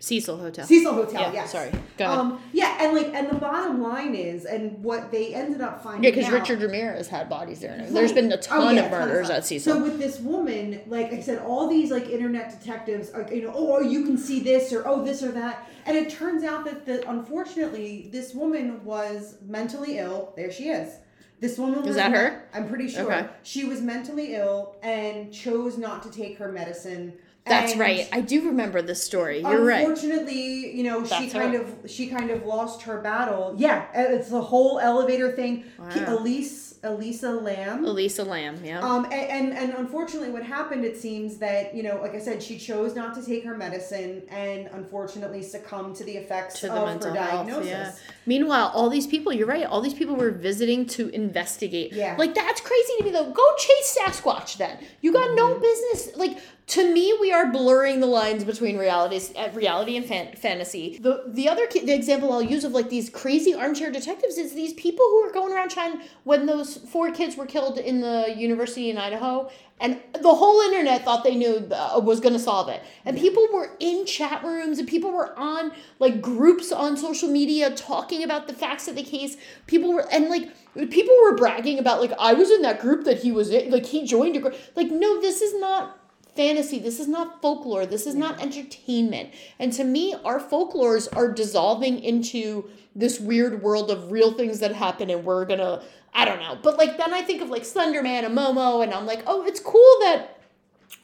[0.01, 0.67] Cecil Hotel.
[0.67, 1.23] Cecil Hotel.
[1.23, 1.53] Yeah, yes.
[1.53, 1.71] sorry.
[1.97, 2.19] Go ahead.
[2.19, 6.05] Um, yeah, and like, and the bottom line is, and what they ended up finding.
[6.05, 7.73] yeah, because Richard Ramirez had bodies there.
[7.73, 9.47] and There's been a Oh, ton yeah, of murders of at.
[9.47, 9.73] Cecil.
[9.73, 13.53] So with this woman, like I said, all these like internet detectives are, you know,
[13.55, 16.85] oh, you can see this or oh, this or that, and it turns out that
[16.85, 20.35] the unfortunately this woman was mentally ill.
[20.37, 20.97] There she is.
[21.45, 22.43] This woman was that me- her?
[22.55, 23.27] I'm pretty sure Okay.
[23.43, 27.13] she was mentally ill and chose not to take her medicine.
[27.45, 28.09] That's And right.
[28.11, 29.41] I do remember this story.
[29.41, 29.87] You're right.
[29.87, 31.61] Unfortunately, you know, she kind her.
[31.61, 33.55] of she kind of lost her battle.
[33.59, 35.65] Yeah, it's the whole elevator thing.
[35.79, 36.17] Wow.
[36.17, 37.85] Elise Elisa Lam.
[37.85, 38.59] Elisa Lam.
[38.64, 38.81] Yeah.
[38.81, 40.85] Um, and, and and unfortunately, what happened?
[40.85, 44.23] It seems that you know, like I said, she chose not to take her medicine,
[44.31, 47.47] and unfortunately succumbed to the effects to the of mental her health.
[47.49, 47.68] diagnosis.
[47.70, 47.92] Yeah.
[48.27, 51.92] Meanwhile, all these people, you're right, all these people were visiting to investigate.
[51.92, 52.14] Yeah.
[52.18, 53.31] Like that's crazy to me though.
[53.33, 54.79] Go chase Sasquatch then.
[55.01, 55.37] You got Mm-hmm.
[55.37, 56.16] no business.
[56.16, 60.98] Like to me, we are blurring the lines between realities, uh, reality and fan- fantasy.
[60.98, 64.55] The the other ki- the example I'll use of like these crazy armchair detectives is
[64.55, 68.35] these people who are going around trying when those four kids were killed in the
[68.35, 69.50] university in Idaho.
[69.81, 72.83] And the whole internet thought they knew uh, was going to solve it.
[73.05, 77.74] And people were in chat rooms and people were on like groups on social media
[77.74, 79.37] talking about the facts of the case.
[79.66, 80.48] People were, and like,
[80.90, 83.87] people were bragging about, like, I was in that group that he was in, like,
[83.87, 84.57] he joined a group.
[84.77, 85.98] Like, no, this is not
[86.37, 86.79] fantasy.
[86.79, 87.87] This is not folklore.
[87.87, 89.31] This is not entertainment.
[89.59, 94.73] And to me, our folklores are dissolving into this weird world of real things that
[94.73, 95.83] happen and we're gonna
[96.16, 96.57] I don't know.
[96.62, 99.61] But like then I think of like Slenderman and Momo and I'm like, oh, it's
[99.61, 100.35] cool that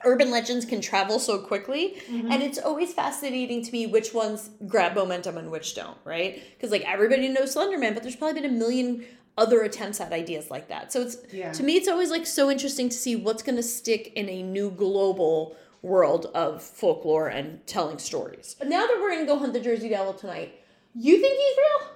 [0.04, 2.30] urban legends can travel so quickly mm-hmm.
[2.30, 6.70] and it's always fascinating to me which ones grab momentum and which don't right because
[6.70, 9.04] like everybody knows slenderman but there's probably been a million
[9.38, 11.52] other attempts at ideas like that so it's Yeah.
[11.52, 14.42] to me it's always like so interesting to see what's going to stick in a
[14.42, 19.38] new global world of folklore and telling stories but now that we're going to go
[19.38, 20.60] hunt the jersey devil tonight
[20.94, 21.90] you think he's real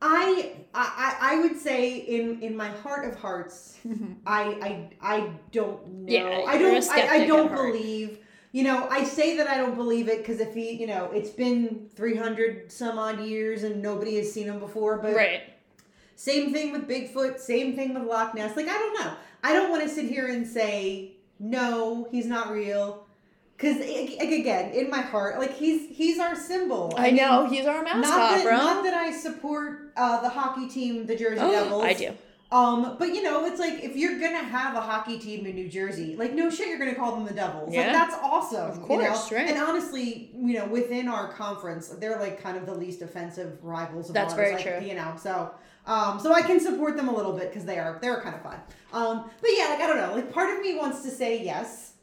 [0.00, 4.12] I, I I would say in in my heart of hearts, mm-hmm.
[4.26, 6.12] I I I don't know.
[6.12, 8.18] Yeah, I don't I, I don't believe.
[8.52, 11.30] You know, I say that I don't believe it because if he, you know, it's
[11.30, 14.98] been three hundred some odd years and nobody has seen him before.
[14.98, 15.42] But right
[16.18, 17.38] same thing with Bigfoot.
[17.38, 18.56] Same thing with Loch Ness.
[18.56, 19.12] Like I don't know.
[19.44, 23.06] I don't want to sit here and say no, he's not real.
[23.56, 26.92] Because again, in my heart, like he's he's our symbol.
[26.96, 30.68] i, know he's our mascot Not that, bro not that I support uh, the hockey
[30.68, 31.84] team, the Jersey Devils.
[31.84, 32.14] i do
[32.50, 35.68] Um, but you know, it's like if you're gonna have a hockey team in New
[35.68, 37.72] Jersey, like no shit, you're gonna call them the Devils.
[37.72, 37.82] Yeah.
[37.82, 38.70] Like that's awesome.
[38.70, 39.06] Of you know?
[39.06, 39.48] course, right.
[39.48, 44.08] And honestly, you know, within our conference, they're like kind of the least offensive rivals.
[44.08, 44.88] Of That's ours, very like, true.
[44.88, 45.52] You know, so.
[45.88, 48.42] Um, so I can support them a little bit because they are they're kind of
[48.42, 48.60] fun.
[48.92, 51.94] Um, but yeah, like I don't know, like part of me wants to say yes,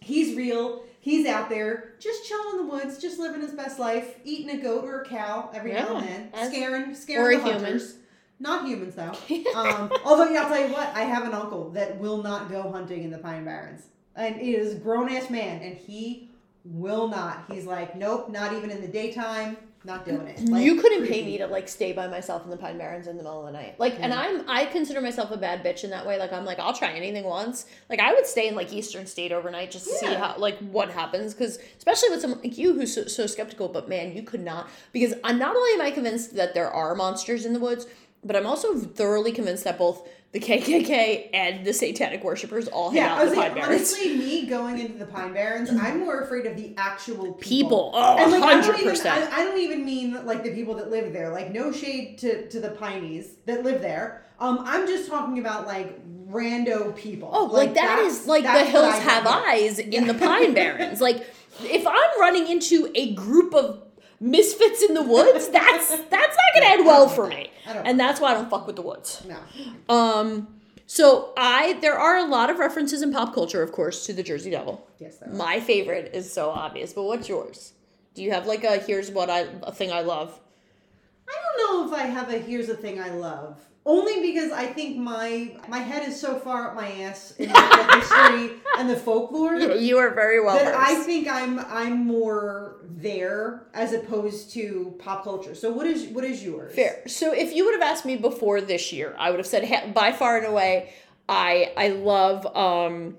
[0.00, 0.84] he's real.
[1.00, 4.62] He's out there, just chilling in the woods, just living his best life, eating a
[4.62, 7.64] goat or a cow every now and then, scaring, scaring the human.
[7.64, 7.96] hunters.
[8.38, 9.10] Not humans though.
[9.56, 12.70] um, although yeah, I'll tell you what, I have an uncle that will not go
[12.70, 16.28] hunting in the Pine Barrens, and he is a grown ass man, and he
[16.64, 17.44] will not.
[17.50, 20.48] He's like, nope, not even in the daytime, not doing it.
[20.48, 23.16] Like, you couldn't pay me to like stay by myself in the Pine Barrens in
[23.16, 23.78] the middle of the night.
[23.78, 26.18] Like, and I'm I consider myself a bad bitch in that way.
[26.18, 27.66] Like, I'm like I'll try anything once.
[27.90, 30.90] Like, I would stay in like Eastern State overnight just to see how like what
[30.90, 31.34] happens.
[31.34, 34.68] Because especially with someone like you who's so, so skeptical, but man, you could not.
[34.92, 37.86] Because I'm not only am I convinced that there are monsters in the woods,
[38.24, 42.96] but I'm also thoroughly convinced that both the KKK and the Satanic worshippers all hang
[43.02, 43.76] Yeah, out in the like, Pine Barrens.
[43.92, 47.36] honestly, me going into the Pine Barrens, I'm more afraid of the actual people.
[47.36, 49.06] People, oh, And, like, I don't even- 100%.
[49.06, 51.30] I, I don't even mean like the people that live there.
[51.30, 54.22] Like, no shade to to the Pineys that live there.
[54.40, 57.30] Um, I'm just talking about like rando people.
[57.30, 61.00] Oh, like, that that's- like the hills have eyes in the Pine Barrens.
[61.02, 61.26] Like
[61.62, 63.82] if I'm running into a group of
[64.22, 67.50] misfits in the woods, that's that's not gonna end well for me.
[67.66, 69.22] And that's why I don't fuck with the woods.
[69.26, 69.94] No.
[69.94, 70.48] Um
[70.86, 74.22] so I there are a lot of references in pop culture, of course, to the
[74.22, 74.86] Jersey Devil.
[74.98, 75.28] Yes, there.
[75.30, 77.72] My favorite is so obvious, but what's yours?
[78.14, 80.38] Do you have like a here's what I a thing I love?
[81.28, 83.58] I don't know if I have a here's a thing I love.
[83.84, 87.58] Only because I think my my head is so far up my ass in the
[87.98, 89.56] history and the folklore.
[89.56, 95.24] you are very well that I think I'm I'm more there as opposed to pop
[95.24, 95.56] culture.
[95.56, 96.74] So what is what is yours?
[96.76, 97.02] Fair.
[97.08, 100.12] So if you would have asked me before this year, I would have said by
[100.12, 100.92] far and away,
[101.28, 103.16] I I love um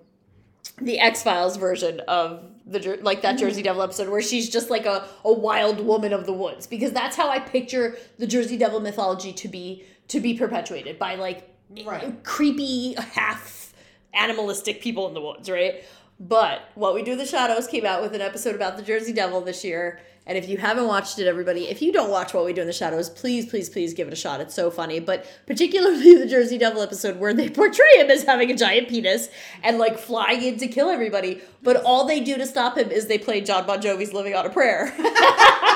[0.82, 3.64] the X Files version of the like that Jersey Mm-hmm.
[3.66, 7.18] Devil episode where she's just like a, a wild woman of the woods because that's
[7.18, 9.84] how I picture the Jersey Devil mythology to be
[10.14, 11.50] to be perpetuated by like
[11.86, 12.24] Right.
[12.24, 13.74] creepy half
[14.14, 15.84] animalistic people in the woods, right?
[16.20, 19.12] But What We Do in the Shadows came out with an episode about the Jersey
[19.12, 20.00] Devil this year.
[20.26, 22.68] And if you haven't watched it, everybody, if you don't watch What We Do in
[22.68, 24.40] the Shadows, please, please, please give it a shot.
[24.40, 25.00] It's so funny.
[25.00, 29.28] But particularly the Jersey Devil episode where they portray him as having a giant penis
[29.64, 31.42] and like flying in to kill everybody.
[31.64, 34.46] But all they do to stop him is they play John Bon Jovi's Living on
[34.46, 34.94] a Prayer.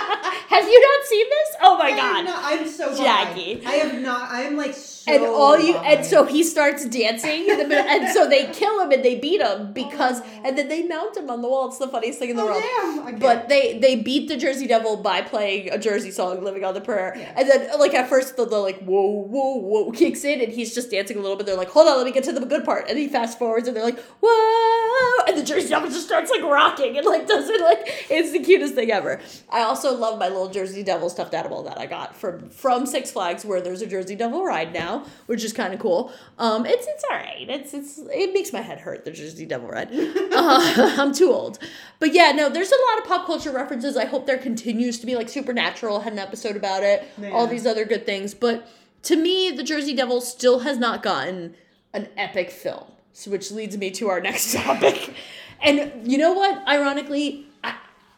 [0.57, 1.49] Have you not seen this?
[1.61, 2.25] Oh my I god.
[2.25, 2.89] not- I'm so.
[2.95, 3.63] Jacki.
[3.65, 4.31] I have not.
[4.31, 4.96] I am like so.
[5.07, 8.81] And all you and so he starts dancing in the middle, and so they kill
[8.81, 11.67] him and they beat him because and then they mount him on the wall.
[11.69, 13.07] It's the funniest thing in the Oh, world.
[13.07, 13.17] Okay.
[13.19, 16.81] But they they beat the Jersey Devil by playing a Jersey song, "Living on the
[16.81, 17.33] Prayer," Yeah.
[17.37, 20.73] and then like at first the, the like whoa whoa whoa kicks in and he's
[20.75, 21.45] just dancing a little bit.
[21.45, 23.67] They're like, hold on, let me get to the good part, and he fast forwards
[23.67, 27.49] and they're like whoa, and the Jersey Devil just starts like rocking and like does
[27.49, 29.19] it like it's the cutest thing ever.
[29.49, 33.11] I also love my little Jersey Devil stuffed animal that I got from from Six
[33.11, 36.11] Flags where there's a Jersey Devil ride now, which is kind of cool.
[36.37, 37.45] Um, it's it's all right.
[37.49, 39.89] It's it's it makes my head hurt the Jersey Devil Red.
[40.31, 41.59] uh, I'm too old,
[41.99, 42.49] but yeah, no.
[42.49, 43.97] There's a lot of pop culture references.
[43.97, 47.07] I hope there continues to be like Supernatural had an episode about it.
[47.31, 48.67] All these other good things, but
[49.03, 51.55] to me, the Jersey Devil still has not gotten
[51.93, 55.13] an epic film, so which leads me to our next topic.
[55.61, 56.67] And you know what?
[56.67, 57.46] Ironically,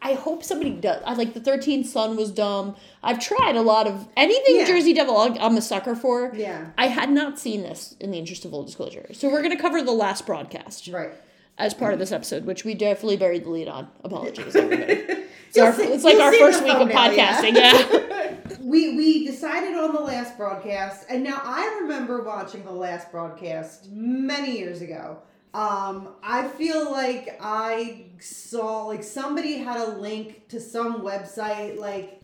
[0.02, 1.02] I, hope somebody does.
[1.04, 2.76] I like the Thirteenth Son was dumb.
[3.02, 4.66] I've tried a lot of anything Yeah.
[4.66, 5.16] Jersey Devil.
[5.18, 6.32] I'm a sucker for.
[6.34, 6.68] Yeah.
[6.78, 9.82] I had not seen this in the interest of full disclosure, so we're gonna cover
[9.82, 11.10] the last broadcast right.
[11.58, 13.88] as part of this episode, which we definitely buried the lead on.
[14.04, 15.24] Apologies, everybody.
[15.50, 17.42] It's, our, see- it's like our first week of thumbnail, yeah.
[17.42, 17.54] podcasting.
[17.56, 18.36] Yeah.
[18.60, 23.90] We we decided on the last broadcast, and now I remember watching the last broadcast
[23.90, 25.18] many years ago.
[25.52, 31.78] Um, I feel like I saw like somebody had a link to some website.
[31.78, 32.20] Like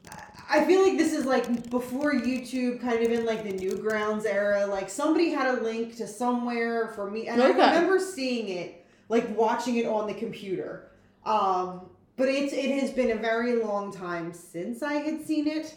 [0.48, 4.64] I feel like this is like before YouTube, kind of in like the Newgrounds era.
[4.66, 7.60] Like somebody had a link to somewhere for me, and Okay.
[7.60, 10.88] I remember seeing it, like watching it on the computer.
[11.24, 11.80] Um,
[12.16, 15.74] but it's it has been a very long time since I had seen it.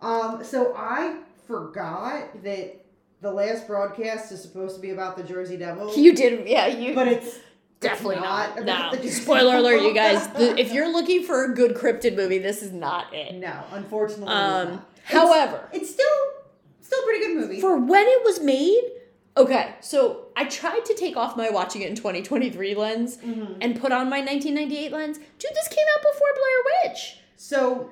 [0.00, 2.81] Um, so I forgot that
[3.22, 5.96] the last broadcast is supposed to be about the Jersey Devil.
[5.96, 6.66] you did, yeah.
[6.66, 7.38] You but it's
[7.80, 8.58] definitely it's not.
[8.58, 9.08] about No.
[9.08, 10.28] Spoiler alert, you guys.
[10.28, 13.34] The, if you're looking for a good cryptid movie, this is not it.
[13.36, 14.88] no, unfortunately, Um, not.
[15.04, 16.06] however, it's still
[16.80, 17.60] still a pretty good movie.
[17.60, 18.82] for when it was made,
[19.36, 23.54] okay, so I tried to take off my watching it in 2023 lens Mm-hmm.
[23.62, 25.16] and put on my 1998 lens.
[25.18, 27.16] Dude, this came out before Blair Witch.
[27.36, 27.90] So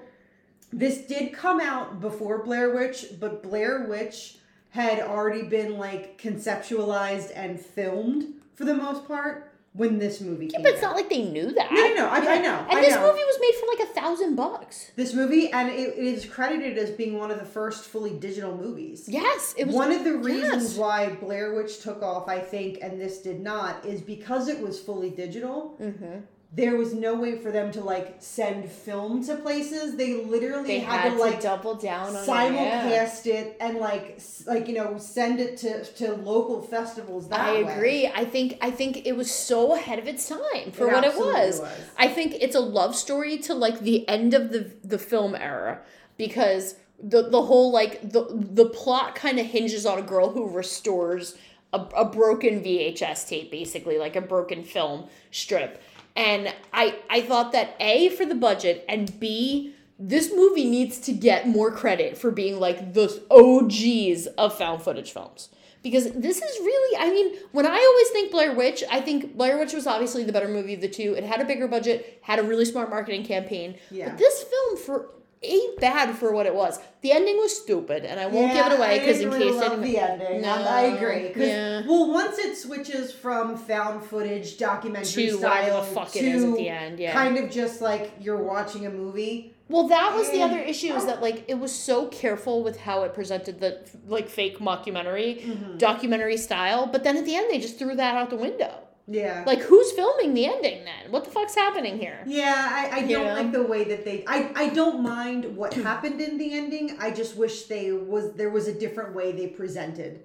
[0.72, 4.36] this did come out before Blair Witch, but Blair Witch
[4.70, 10.62] had already been like conceptualized and filmed for the most part when this movie came
[10.62, 10.88] But it's out.
[10.88, 11.70] not like they knew that.
[11.72, 13.02] No, no, no, I- I know, And I this know.
[13.06, 14.90] movie was made for like a thousand bucks.
[14.96, 18.56] this movie, and it, it is credited as being one of the first fully digital
[18.56, 19.04] movies.
[19.08, 20.76] Yes, it was One of the reasons yes.
[20.76, 24.80] why Blair Witch took off, I think, and this did not, is because it was
[24.80, 25.76] fully digital.
[25.80, 26.18] Mm-hmm.
[26.52, 29.94] There was no way for them to like send film to places.
[29.94, 34.74] They literally They had, to like double down on simulcast it and like like you
[34.74, 37.28] know send it to to local festivals.
[37.28, 37.72] That I way.
[37.72, 38.06] agree.
[38.12, 41.14] I think I think it was so ahead of its time for It what it
[41.14, 41.60] was.
[41.60, 41.68] was.
[41.96, 45.80] I think it's a love story to like the end of the the film era
[46.16, 50.48] because the the whole like the the plot kind of hinges on a girl who
[50.50, 51.36] restores
[51.72, 55.80] a, a broken VHS tape basically like a broken film strip.
[56.16, 61.12] And I I thought that A for the budget and B this movie needs to
[61.12, 65.50] get more credit for being like the OGs of found footage films.
[65.82, 69.58] Because this is really, I mean, when I always think Blair Witch, I think Blair
[69.58, 71.14] Witch was obviously the better movie of the two.
[71.14, 73.76] It had a bigger budget, had a really smart marketing campaign.
[73.90, 74.08] Yeah.
[74.08, 75.10] But this film for
[75.42, 76.78] ain't bad for what it was.
[77.00, 79.54] The ending was stupid, and I won't Yeah, give it away because in really case
[79.54, 80.40] love anyone- the ending.
[80.42, 81.32] No, I, agree.
[81.46, 81.82] yeah.
[81.86, 86.44] Well, once it switches from found footage documentary To style the fuck to it is
[86.44, 87.12] at the end, yeah.
[87.12, 89.54] kind of just like you're watching a movie.
[89.70, 93.04] Well, that was the other issue is that like it was so careful with how
[93.04, 95.78] it presented the like fake mockumentary, Mm-hmm.
[95.78, 98.74] documentary style, but then at the end they just threw that out the window.
[99.06, 99.42] Yeah.
[99.46, 101.10] Like who's filming the ending then?
[101.10, 102.22] What the fuck's happening here?
[102.26, 103.34] Yeah, I, I don't know?
[103.34, 104.24] like the way that they.
[104.26, 106.96] I, I don't mind what happened in the ending.
[107.00, 110.22] I just wish they was there was a different way they presented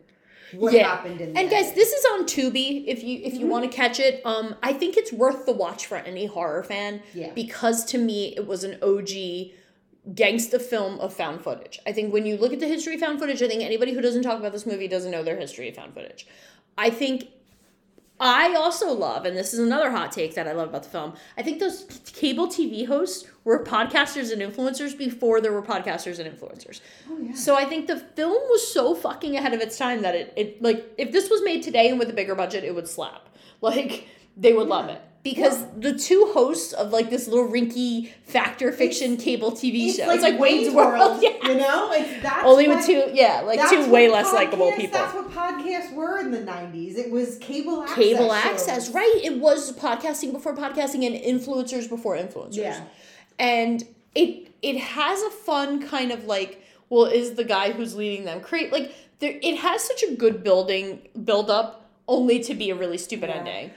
[0.54, 0.88] what yeah.
[0.88, 2.86] happened in and guys, this is on Tubi.
[2.88, 5.86] If you if you want to catch it, um, I think it's worth the watch
[5.86, 7.02] for any horror fan.
[7.14, 7.32] Yeah.
[7.34, 9.54] Because to me, it was an OG
[10.14, 11.80] gangsta film of found footage.
[11.88, 14.02] I think when you look at the history of found footage, I think anybody who
[14.02, 16.28] doesn't talk about this movie doesn't know their history of found footage.
[16.78, 17.30] I think
[18.20, 21.14] I also love, and this is another hot take that I love about the film.
[21.38, 26.34] I think those cable TV hosts were podcasters and influencers before there were podcasters and
[26.34, 26.80] influencers.
[27.10, 27.34] Oh, yeah.
[27.34, 30.62] So I think the film was so fucking ahead of its time that it, it
[30.62, 33.30] like if this was made today and with a bigger budget, it would slap.
[33.62, 34.08] Like
[34.38, 35.02] they would love it.
[35.26, 40.10] Because the two hosts of like this little rinky Fact or Fiction cable TV show.
[40.12, 41.20] it's like Wayne's World.
[41.24, 41.32] Yeah.
[41.50, 45.00] You know, it's that's Only with two yeah, like two way less likable people.
[45.00, 46.96] That's what podcasts were in the '90s.
[46.98, 47.96] It was cable access.
[47.98, 48.46] cable shows.
[48.46, 49.20] access, right?
[49.24, 52.58] It was podcasting before podcasting and influencers before influencers.
[52.58, 52.84] Yeah.
[53.40, 58.26] And it it has a fun kind of like, well, is the guy who's leading
[58.26, 62.70] them create like there it has such a good building build up only to be
[62.70, 63.38] a really stupid Yeah.
[63.38, 63.72] ending.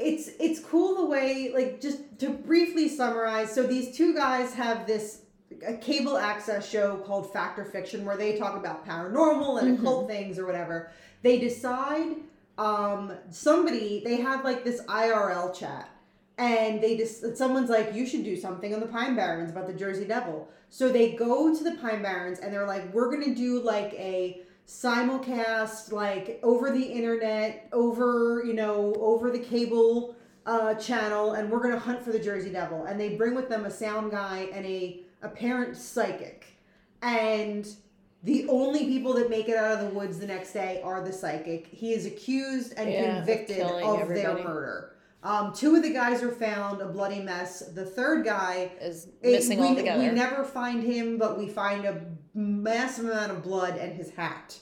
[0.00, 4.86] It's it's cool the way like just to briefly summarize so these two guys have
[4.86, 5.22] this
[5.66, 10.08] a cable access show called Fact or Fiction where they talk about paranormal and occult
[10.08, 10.90] things or whatever.
[11.22, 12.16] They decide
[12.58, 15.88] um somebody they have like this irl chat
[16.36, 19.72] and they just someone's like you should do something on the pine barrens about the
[19.74, 20.48] jersey devil.
[20.70, 24.42] So they go to the pine barrens and they're like we're gonna do like a
[24.70, 30.14] simulcast like over the internet over you know over the cable
[30.46, 32.84] uh, channel and we're gonna hunt for the jersey devil.
[32.84, 36.46] And they bring with them a sound guy and a apparent psychic.
[37.02, 37.68] And
[38.22, 41.12] the only people that make it out of the woods the next day are the
[41.12, 41.66] psychic.
[41.66, 44.96] He is accused and Yeah, convicted of their murder.
[45.22, 47.60] Um, two of the guys are found a bloody mess.
[47.60, 50.02] The third guy Is it- missing we, altogether.
[50.02, 52.00] We never find him, but we find a
[52.34, 54.58] massive amount of blood and his hat.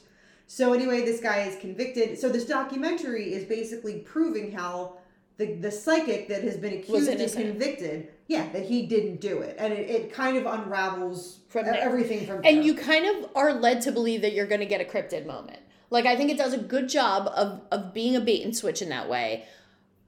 [0.47, 2.19] So anyway, this guy is convicted.
[2.19, 4.97] So this documentary is basically proving how
[5.37, 9.57] the the psychic that has been accused and convicted, yeah, that he didn't do it,
[9.59, 12.63] and it, it kind of unravels From everything from and there.
[12.63, 15.61] you kind of are led to believe that you're going to get a cryptid moment.
[15.91, 18.83] Like I think it does a good job of of being a bait and switch
[18.83, 19.45] in that way.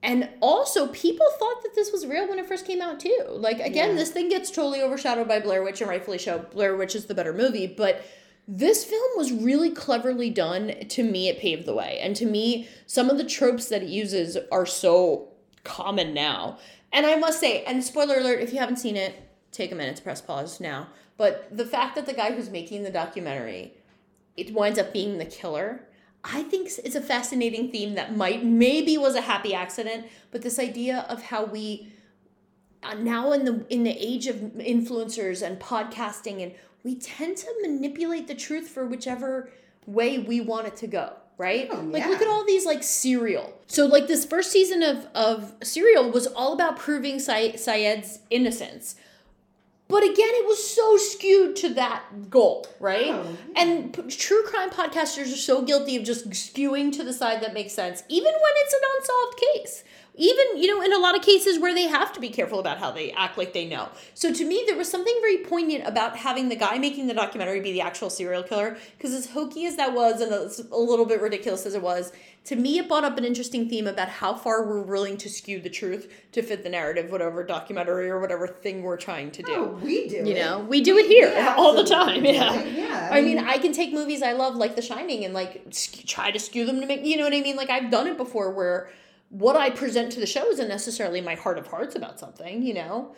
[0.02, 3.24] And also, people thought that this was real when it first came out too.
[3.28, 3.96] Like again, Yeah.
[3.96, 6.38] this thing gets totally overshadowed by Blair Witch, and rightfully so.
[6.52, 8.02] Blair Witch is the better movie, but
[8.48, 10.74] this film was really cleverly done.
[10.88, 13.88] To me, it paved the way, and to me, some of the tropes that it
[13.88, 15.28] uses are so
[15.64, 16.58] common now.
[16.92, 19.14] And I must say, and spoiler alert, if you haven't seen it,
[19.52, 20.88] take a minute to press pause now.
[21.18, 23.74] But the fact that the guy who's making the documentary,
[24.36, 25.86] it winds up being the killer,
[26.22, 30.58] I think it's a fascinating theme that might maybe was a happy accident, but this
[30.58, 31.92] idea of how we
[32.82, 36.52] uh, now in the in the age of influencers and podcasting and
[36.82, 39.50] we tend to manipulate the truth for whichever
[39.86, 41.70] way we want it to go right?
[41.72, 42.08] Oh, like yeah.
[42.10, 46.26] look at all these like serial so like this first season of of serial was
[46.26, 48.94] all about proving Sy- syed's innocence
[49.90, 53.08] but again it was so skewed to that goal right?
[53.08, 57.42] Oh, and p- true crime podcasters are so guilty of just skewing to the side
[57.42, 59.84] that makes sense even when it's an unsolved case
[60.16, 62.78] even you know in a lot of cases where they have to be careful about
[62.78, 66.16] how they act like they know so to me there was something very poignant about
[66.16, 69.76] having the guy making the documentary be the actual serial killer because as hokey as
[69.76, 72.12] that was and as a little bit ridiculous as it was
[72.44, 75.60] to me it brought up an interesting theme about how far we're willing to skew
[75.60, 79.54] the truth to fit the narrative whatever documentary or whatever thing we're trying to do
[79.54, 80.16] Oh, we do.
[80.16, 80.34] you it.
[80.42, 82.72] know we do it here We all the time do yeah it.
[82.74, 83.08] Yeah.
[83.12, 86.30] I mean, I can take movies I love, like The Shining, and like sk- try
[86.30, 87.56] to skew them to make you know what I mean.
[87.56, 88.90] Like I've done it before, where
[89.30, 92.62] what I present to the show isn't necessarily my heart of hearts about something.
[92.62, 93.14] You know,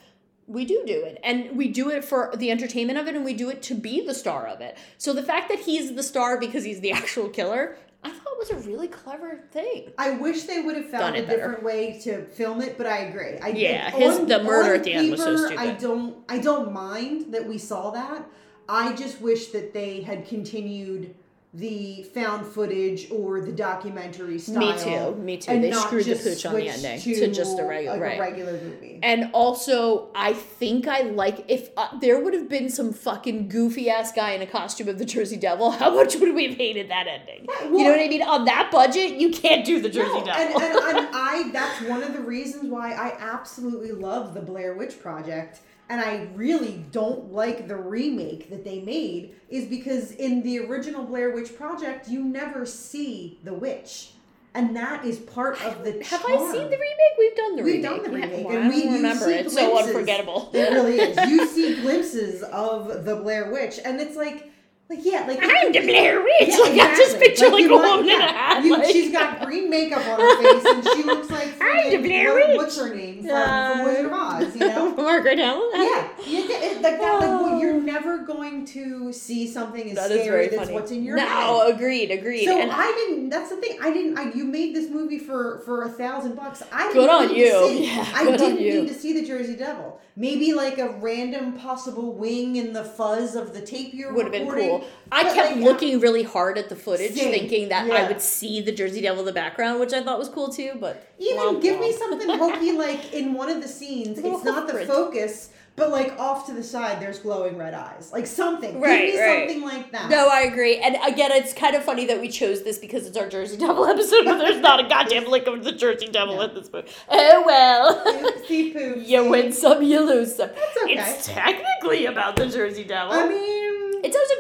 [0.47, 3.35] we do do it, and we do it for the entertainment of it, and we
[3.35, 4.77] do it to be the star of it.
[4.99, 8.51] So the fact that he's the star because he's the actual killer, I thought was
[8.51, 9.93] a really clever thing.
[9.97, 11.37] I wish they would have found a better.
[11.37, 13.39] different way to film it, but I agree.
[13.39, 15.59] I Yeah, his- the murder at the end was so stupid.
[15.59, 18.27] I don't, I don't mind that we saw that.
[18.69, 21.15] I just wish that they had continued
[21.55, 24.59] the found footage or the documentary style.
[24.59, 25.51] Me too, me too.
[25.53, 28.01] and They not screwed the just pooch on the ending to just a regu- like
[28.01, 28.19] right.
[28.19, 29.01] regular movie.
[29.03, 33.91] And also, I think I like if uh, there would have been some fucking goofy
[33.91, 35.73] ass guy in a costume of the Jersey Devil.
[35.73, 37.47] How much would we have hated that ending?
[37.65, 38.23] you know what I mean?
[38.23, 40.59] On that budget, you can't do the Jersey No, Devil.
[40.59, 44.75] and, and, and I that's one of the reasons why I absolutely love the Blair
[44.75, 45.61] Witch Project
[45.93, 51.05] and I really don't like the remake that they made is because in the original
[51.05, 54.13] Blair Witch Project you never see the witch.
[54.55, 56.33] And that is part of the have charm.
[56.33, 57.15] I seen the remake?
[57.19, 58.03] We've done the We've remake.
[58.05, 59.47] done the Yeah, remake, well, and I we don't remember it.
[59.47, 60.51] It's so unforgettable.
[60.55, 61.31] It really is.
[61.31, 64.51] You see glimpses of the Blair Witch, and it's like,
[64.97, 66.33] like yeah, like I'm the Blair Witch.
[66.49, 68.65] Yeah, like I just picture like, you a woman in a hat.
[68.65, 71.99] You- like- she's got green makeup on her face, and she looks like I'm the
[71.99, 72.57] Blair Witch.
[72.57, 74.57] What's her name from, Uh, from Wizard of Oz?
[74.57, 74.95] You know.
[74.97, 75.81] Margaret Hamilton.
[75.83, 76.83] Yeah, you it, like that.
[76.83, 77.59] Like, well, Oh.
[77.61, 80.75] you're never going to see something as That is scary that's funny.
[80.75, 81.27] what's in your no,
[81.67, 81.75] head.
[81.75, 82.45] agreed, agreed.
[82.47, 83.31] So and I didn't.
[83.31, 83.79] That's the thing.
[83.83, 84.19] I didn't.
[84.19, 86.63] I you made this movie for for a thousand bucks.
[86.73, 87.69] I didn't Good on you.
[87.69, 90.01] See, Yeah, I didn't need to see the Jersey Devil.
[90.15, 94.33] Maybe like a random possible wing in the fuzz of the tape you're would have
[94.33, 94.82] been recording.
[95.11, 97.31] I But, kept like, looking really hard at the footage, Same.
[97.33, 97.95] thinking that Yeah.
[97.95, 100.73] I would see the Jersey Devil in the background, which I thought was cool too.
[100.81, 104.19] But Even give me something hokey like in one of the scenes.
[104.19, 108.11] It's not the focus, but like off to the side, there's glowing red eyes.
[108.13, 108.79] Like something.
[108.81, 109.49] Right, give me right.
[109.49, 110.11] something like that.
[110.11, 110.77] No, I agree.
[110.79, 113.87] And again, it's kind of funny that we chose this because it's our Jersey Devil
[113.95, 116.89] episode, but there's not a goddamn lick of the Jersey Devil in this movie.
[117.11, 118.05] Oh well.
[118.23, 120.51] Oopsie you win some, you lose some.
[120.51, 120.95] okay.
[120.99, 123.13] It's technically about the Jersey Devil.
[123.15, 123.52] I mean, it does a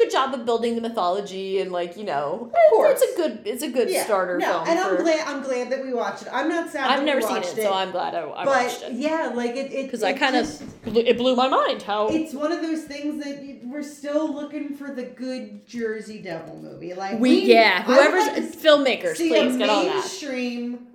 [0.02, 3.00] good job of building the mythology and like you know, course.
[3.00, 4.68] it's a good it's a good yeah, starter no, film.
[4.68, 5.28] and for, I'm glad.
[5.28, 6.28] I'm glad that we watched it.
[6.32, 6.90] I'm not sad.
[6.90, 9.32] I've never we seen watched it, so I'm glad I, I but watched it yeah,
[9.34, 9.72] like it.
[9.72, 12.84] it because I it kind of it blew my mind how It's one of those
[12.84, 16.94] things that you- we're still looking for the good Jersey Devil movie.
[16.94, 19.94] Like we yeah I whoever's like filmmakers please get on that.
[19.94, 20.86] mainstream,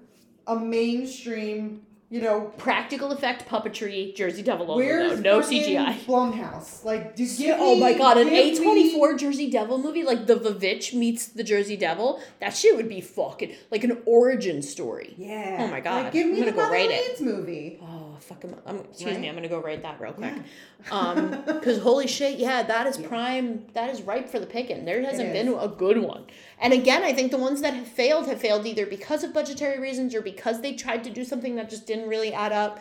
[0.46, 1.82] a mainstream.
[2.10, 5.94] You know, Practical effect puppetry, Jersey Devil though, no CGI.
[6.06, 6.86] Blumhouse?
[6.86, 8.64] Like, do give oh my god, an A24
[9.12, 13.02] me- Jersey Devil movie, like the Vavitch meets the Jersey Devil, that shit would be
[13.02, 15.16] fucking like an origin story.
[15.18, 15.58] Yeah.
[15.60, 17.20] Oh my God, Like, give I'm me gonna the go rate it.
[17.20, 17.80] Movie.
[17.84, 18.42] Oh fuck!
[18.46, 19.20] I'm, I'm, excuse Right?
[19.20, 19.28] me.
[19.28, 20.34] I'm gonna go write that real quick.
[20.92, 23.66] Um, because holy shit, yeah, that is prime.
[23.74, 24.86] That is ripe for the picking.
[24.86, 26.26] There hasn't been a good one.
[26.62, 29.80] And again, I think the ones that have failed have failed either because of budgetary
[29.80, 32.80] reasons or because they tried to do something that just didn't really add up.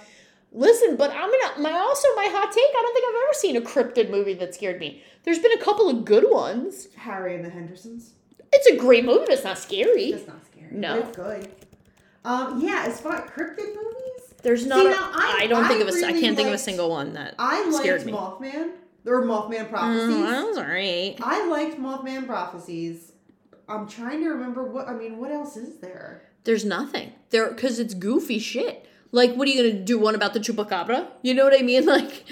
[0.52, 2.64] Listen, but I'm gonna my also my hot take.
[2.64, 5.02] I don't think I've ever seen a cryptid movie that scared me.
[5.24, 6.88] There's been a couple of good ones.
[6.96, 8.12] Harry and the Hendersons.
[8.52, 10.12] It's a great movie, but it's not scary.
[10.12, 10.68] It's not scary.
[10.70, 10.98] No.
[11.00, 11.48] it's good.
[12.24, 14.80] Um, yeah, as far as cryptid movies, There's not.
[14.80, 15.92] See, a- now, I- I, don't think I of a.
[15.92, 18.12] I really can't think of a single one that I scared liked me.
[18.12, 18.70] Mothman.
[19.06, 20.16] Or Mothman Prophecies.
[20.16, 21.16] Mm, that was alright.
[21.22, 23.12] I liked Mothman Prophecies.
[23.68, 25.18] I'm trying to remember what I mean.
[25.18, 26.22] What else is there?
[26.42, 28.86] There's nothing there because it's goofy shit.
[29.12, 29.98] Like, what are you gonna do?
[29.98, 31.08] One about the chupacabra?
[31.22, 31.86] You know what I mean?
[31.96, 32.24] Like,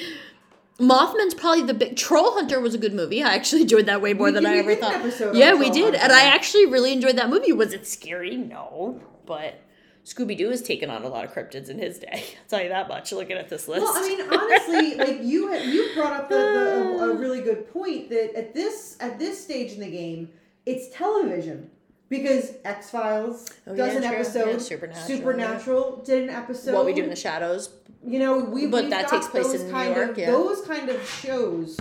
[0.80, 1.96] Mothman's probably the big.
[1.96, 3.22] Troll Hunter was a good movie.
[3.22, 5.34] I actually enjoyed that way more We than did- I ever thought.
[5.36, 7.52] Yeah, we Troll did, and I actually really enjoyed that movie.
[7.52, 8.36] Was it scary?
[8.36, 9.60] No, but
[10.04, 12.08] Scooby Doo has taken on a lot of cryptids in his day.
[12.42, 13.12] I'll tell you that much.
[13.12, 13.82] Looking at this list.
[13.84, 17.40] Well, I mean, honestly, like you had, you brought up the, the a, a really
[17.40, 20.28] good point that at this at this stage in the game,
[20.66, 21.70] it's television
[22.08, 24.16] because X Files Oh, does yeah, an true.
[24.16, 24.48] episode.
[24.50, 26.74] Yeah, Supernatural, Supernatural did an episode.
[26.74, 27.70] what we do in the shadows.
[28.06, 30.30] You know, we But that takes place in New kind York, Of, yeah.
[30.30, 31.78] Those kind of shows,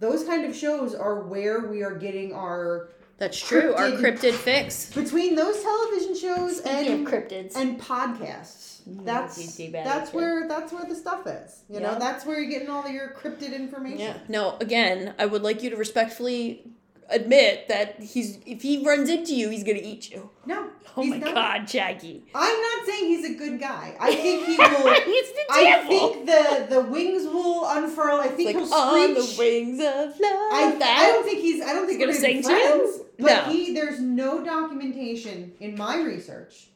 [0.00, 2.88] those kind of shows are where we are getting our
[3.18, 3.72] That's true.
[3.74, 4.92] Our Cryptid- cryptid fix.
[4.92, 7.54] between those television shows Speaking and cryptids.
[7.56, 8.72] and podcasts.
[8.88, 11.62] Mm, that's that's where that's where the stuff is.
[11.70, 14.00] You know, that's where you're getting all your cryptid information.
[14.00, 14.18] Yeah.
[14.28, 16.64] No, again, I would like you to respectfully
[17.10, 20.30] admit that he's if he runs into you, he's gonna eat you.
[20.46, 20.68] No.
[20.96, 21.34] Oh he's my not.
[21.34, 22.22] god, Jacki.
[22.34, 23.96] I'm not saying he's a good guy.
[24.00, 24.94] I think he will.
[25.04, 25.88] he's the I devil.
[26.12, 28.20] think the the wings will unfurl.
[28.20, 29.36] I think like he'll on screech.
[29.36, 30.20] the wings of love.
[30.20, 30.78] I.
[30.82, 31.62] I don't think he's.
[31.62, 33.00] I don't think He's gonna sing friends.
[33.18, 33.52] But No.
[33.52, 36.66] he, there's no documentation in my research.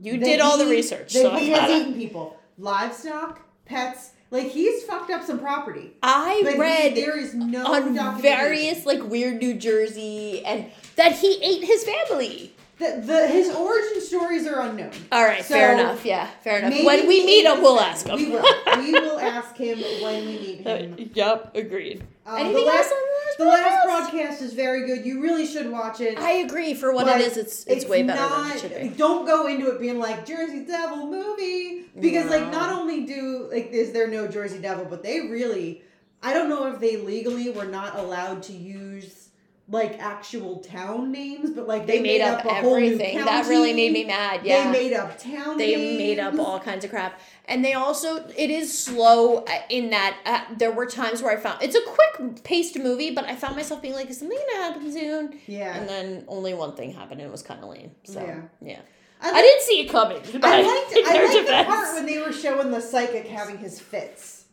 [0.00, 4.10] you did all the research, That so he has eaten people, livestock, pets.
[4.30, 5.92] Like he's fucked up some property.
[6.02, 10.66] I But he- read there is no on various like weird New Jersey and
[10.96, 12.52] that he ate his family.
[12.78, 14.90] The, the his origin stories are unknown.
[15.12, 16.04] All right, fair enough.
[16.04, 16.84] Yeah, fair enough.
[16.84, 18.16] When we meet him, we'll ask him.
[18.16, 18.44] We will.
[18.78, 21.10] We will ask him when we meet him.
[21.14, 22.02] yep, agreed.
[22.26, 25.06] Um, Anything the else last, on the last broadcast is very good.
[25.06, 26.18] You really should watch it.
[26.18, 26.74] I agree.
[26.74, 28.88] For what But it is, it's it's, way better than it should be.
[28.96, 33.70] Don't go into it being like Jersey Devil movie because like not only do like
[33.70, 35.82] is there no Jersey Devil, but they really
[36.22, 39.23] I don't know if they legally were not allowed to use
[39.66, 43.24] like actual town names, but like They made up a whole new everything.
[43.24, 44.40] That really made me mad.
[44.44, 44.70] Yeah.
[44.70, 45.56] They made up town.
[45.56, 45.98] they names.
[45.98, 50.16] made up all kinds of crap and they also it is slow uh, in that
[50.26, 53.54] uh, there were times where i found it's a quick paced movie but i found
[53.56, 55.76] myself being like is something gonna happen soon Yeah.
[55.76, 58.40] and then only one thing happened and it was kind of lame so Yeah.
[58.62, 58.80] yeah,
[59.20, 62.32] I, i didn't see it coming I liked, I liked the part when they were
[62.32, 64.43] showing the psychic having his fits.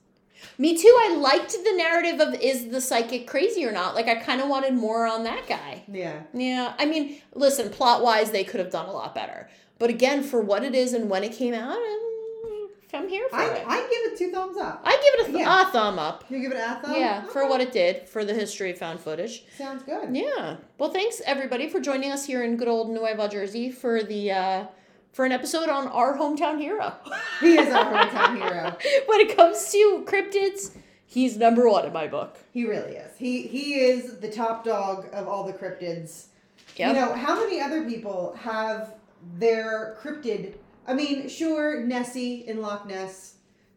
[0.58, 4.16] Me too i liked the narrative of is the psychic crazy or not like i
[4.16, 6.22] kind of wanted more on that guy Yeah.
[6.34, 10.24] yeah i mean listen plot wise they could have done a lot better but again
[10.24, 11.78] for what it is and when it came out
[12.94, 13.64] I'm here for I, it.
[13.66, 14.82] I give it two thumbs up.
[14.84, 15.62] I give it a, th- Yeah.
[15.70, 16.26] a thumb up.
[16.30, 16.94] You give it a thumb?
[16.94, 19.46] Yeah, for what it did for the history of found footage.
[19.58, 20.14] Sounds good.
[20.14, 20.58] Yeah.
[20.78, 24.66] Well, thanks everybody for joining us here in good old Nueva Jersey for the uh,
[25.12, 26.94] for an episode on our hometown hero.
[27.40, 28.78] He is our hometown hero.
[29.08, 32.38] when it comes to cryptids, he's number one in my book.
[32.52, 33.18] He really is.
[33.18, 36.28] He he is the top dog of all the cryptids.
[36.78, 36.88] Yep.
[36.88, 38.96] You know, how many other people have
[39.38, 40.56] their cryptid?
[40.88, 43.36] I mean, sure, Nessie in Loch Ness,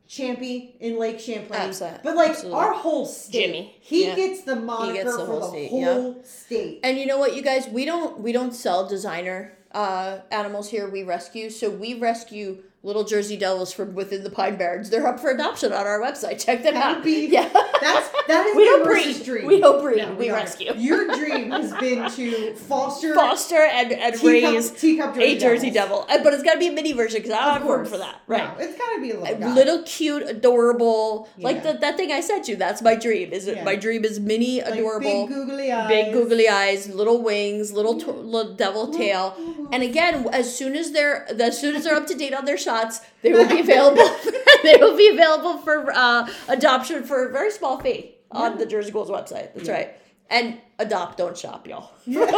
[0.09, 2.61] Champy in Lake Champlain, Abso- but like absolutely.
[2.61, 4.15] our whole state, Jimmy, he yeah.
[4.15, 6.81] gets the moniker the for whole the state, whole state.
[6.83, 10.89] And you know what, you guys, we don't we don't sell designer uh, animals here.
[10.89, 14.91] We rescue, so we rescue little Jersey Devils from within the Pine Barrens.
[14.91, 16.45] They're up for adoption on our website.
[16.45, 16.97] Check them That out.
[16.97, 17.49] would be yeah,
[17.81, 19.25] that's that is we don't breed.
[19.25, 19.47] dream.
[19.47, 19.97] We don't breed.
[19.99, 20.37] No, we don't.
[20.37, 20.73] rescue.
[20.77, 25.71] Your dream has been to foster foster and, and teacup, raise teacup Jersey a Jersey
[25.71, 26.07] Devils.
[26.09, 27.97] Devil, but it's got to be a mini version because I don't have room for
[27.99, 28.21] that.
[28.27, 28.45] Right.
[28.59, 29.55] No, it's gotta be a little guy.
[29.55, 31.73] little cute, adorable, like Yeah.
[31.73, 32.57] the, that thing I sent you.
[32.57, 33.33] That's my dream.
[33.33, 33.65] Is it Yeah.
[33.65, 35.89] my dream is mini, Like adorable, big googly eyes.
[35.89, 39.35] big googly eyes, little wings, little to- little devil tail.
[39.75, 42.57] And again, as soon as they're as soon as they're up to date on their
[42.57, 44.09] shots, they will be available.
[44.63, 48.93] they will be available for uh, adoption for a very small fee on the Jersey
[48.93, 49.53] Ghouls website.
[49.53, 49.97] That's right.
[50.31, 51.91] And adopt, don't shop, y'all.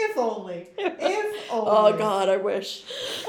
[0.00, 0.68] If only.
[0.78, 1.70] If only.
[1.70, 2.84] Oh God, I wish.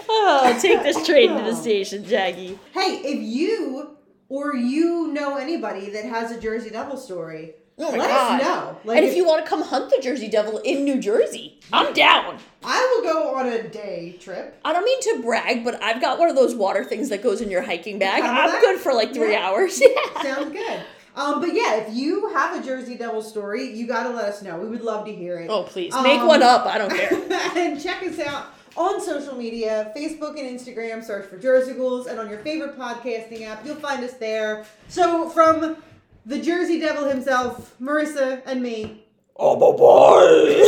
[0.07, 2.59] Oh, take this train to the station, Jacki.
[2.73, 8.09] Hey, if you or you know anybody that has a Jersey Devil story, Oh let
[8.09, 8.41] God.
[8.41, 8.77] us know.
[8.83, 11.93] Like and if you want to come hunt the Jersey Devil in New Jersey, I'm
[11.93, 12.37] down.
[12.63, 14.59] I will go on a day trip.
[14.65, 17.39] I don't mean to brag, but I've got one of those water things that goes
[17.41, 18.21] in your hiking bag.
[18.23, 18.61] I'm that?
[18.61, 19.47] good for like three Yeah.
[19.47, 19.81] hours.
[19.89, 20.21] Yeah.
[20.21, 20.81] Sounds good.
[21.15, 24.57] Um, but yeah, if you have a Jersey Devil story, you gotta let us know.
[24.57, 25.49] We would love to hear it.
[25.49, 26.65] Oh please, make Um, one up.
[26.65, 27.09] I don't care.
[27.57, 31.03] and check us out on social media Facebook and Instagram.
[31.03, 34.65] Search for Jersey Ghouls, and on your favorite podcasting app, you'll find us there.
[34.87, 35.77] So, from
[36.25, 39.03] the Jersey Devil himself, Marissa, and me,
[39.35, 40.63] oh my boy.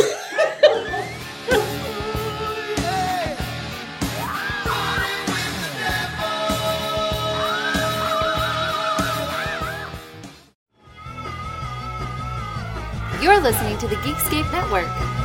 [13.22, 15.21] You're listening to the Geekscape Network.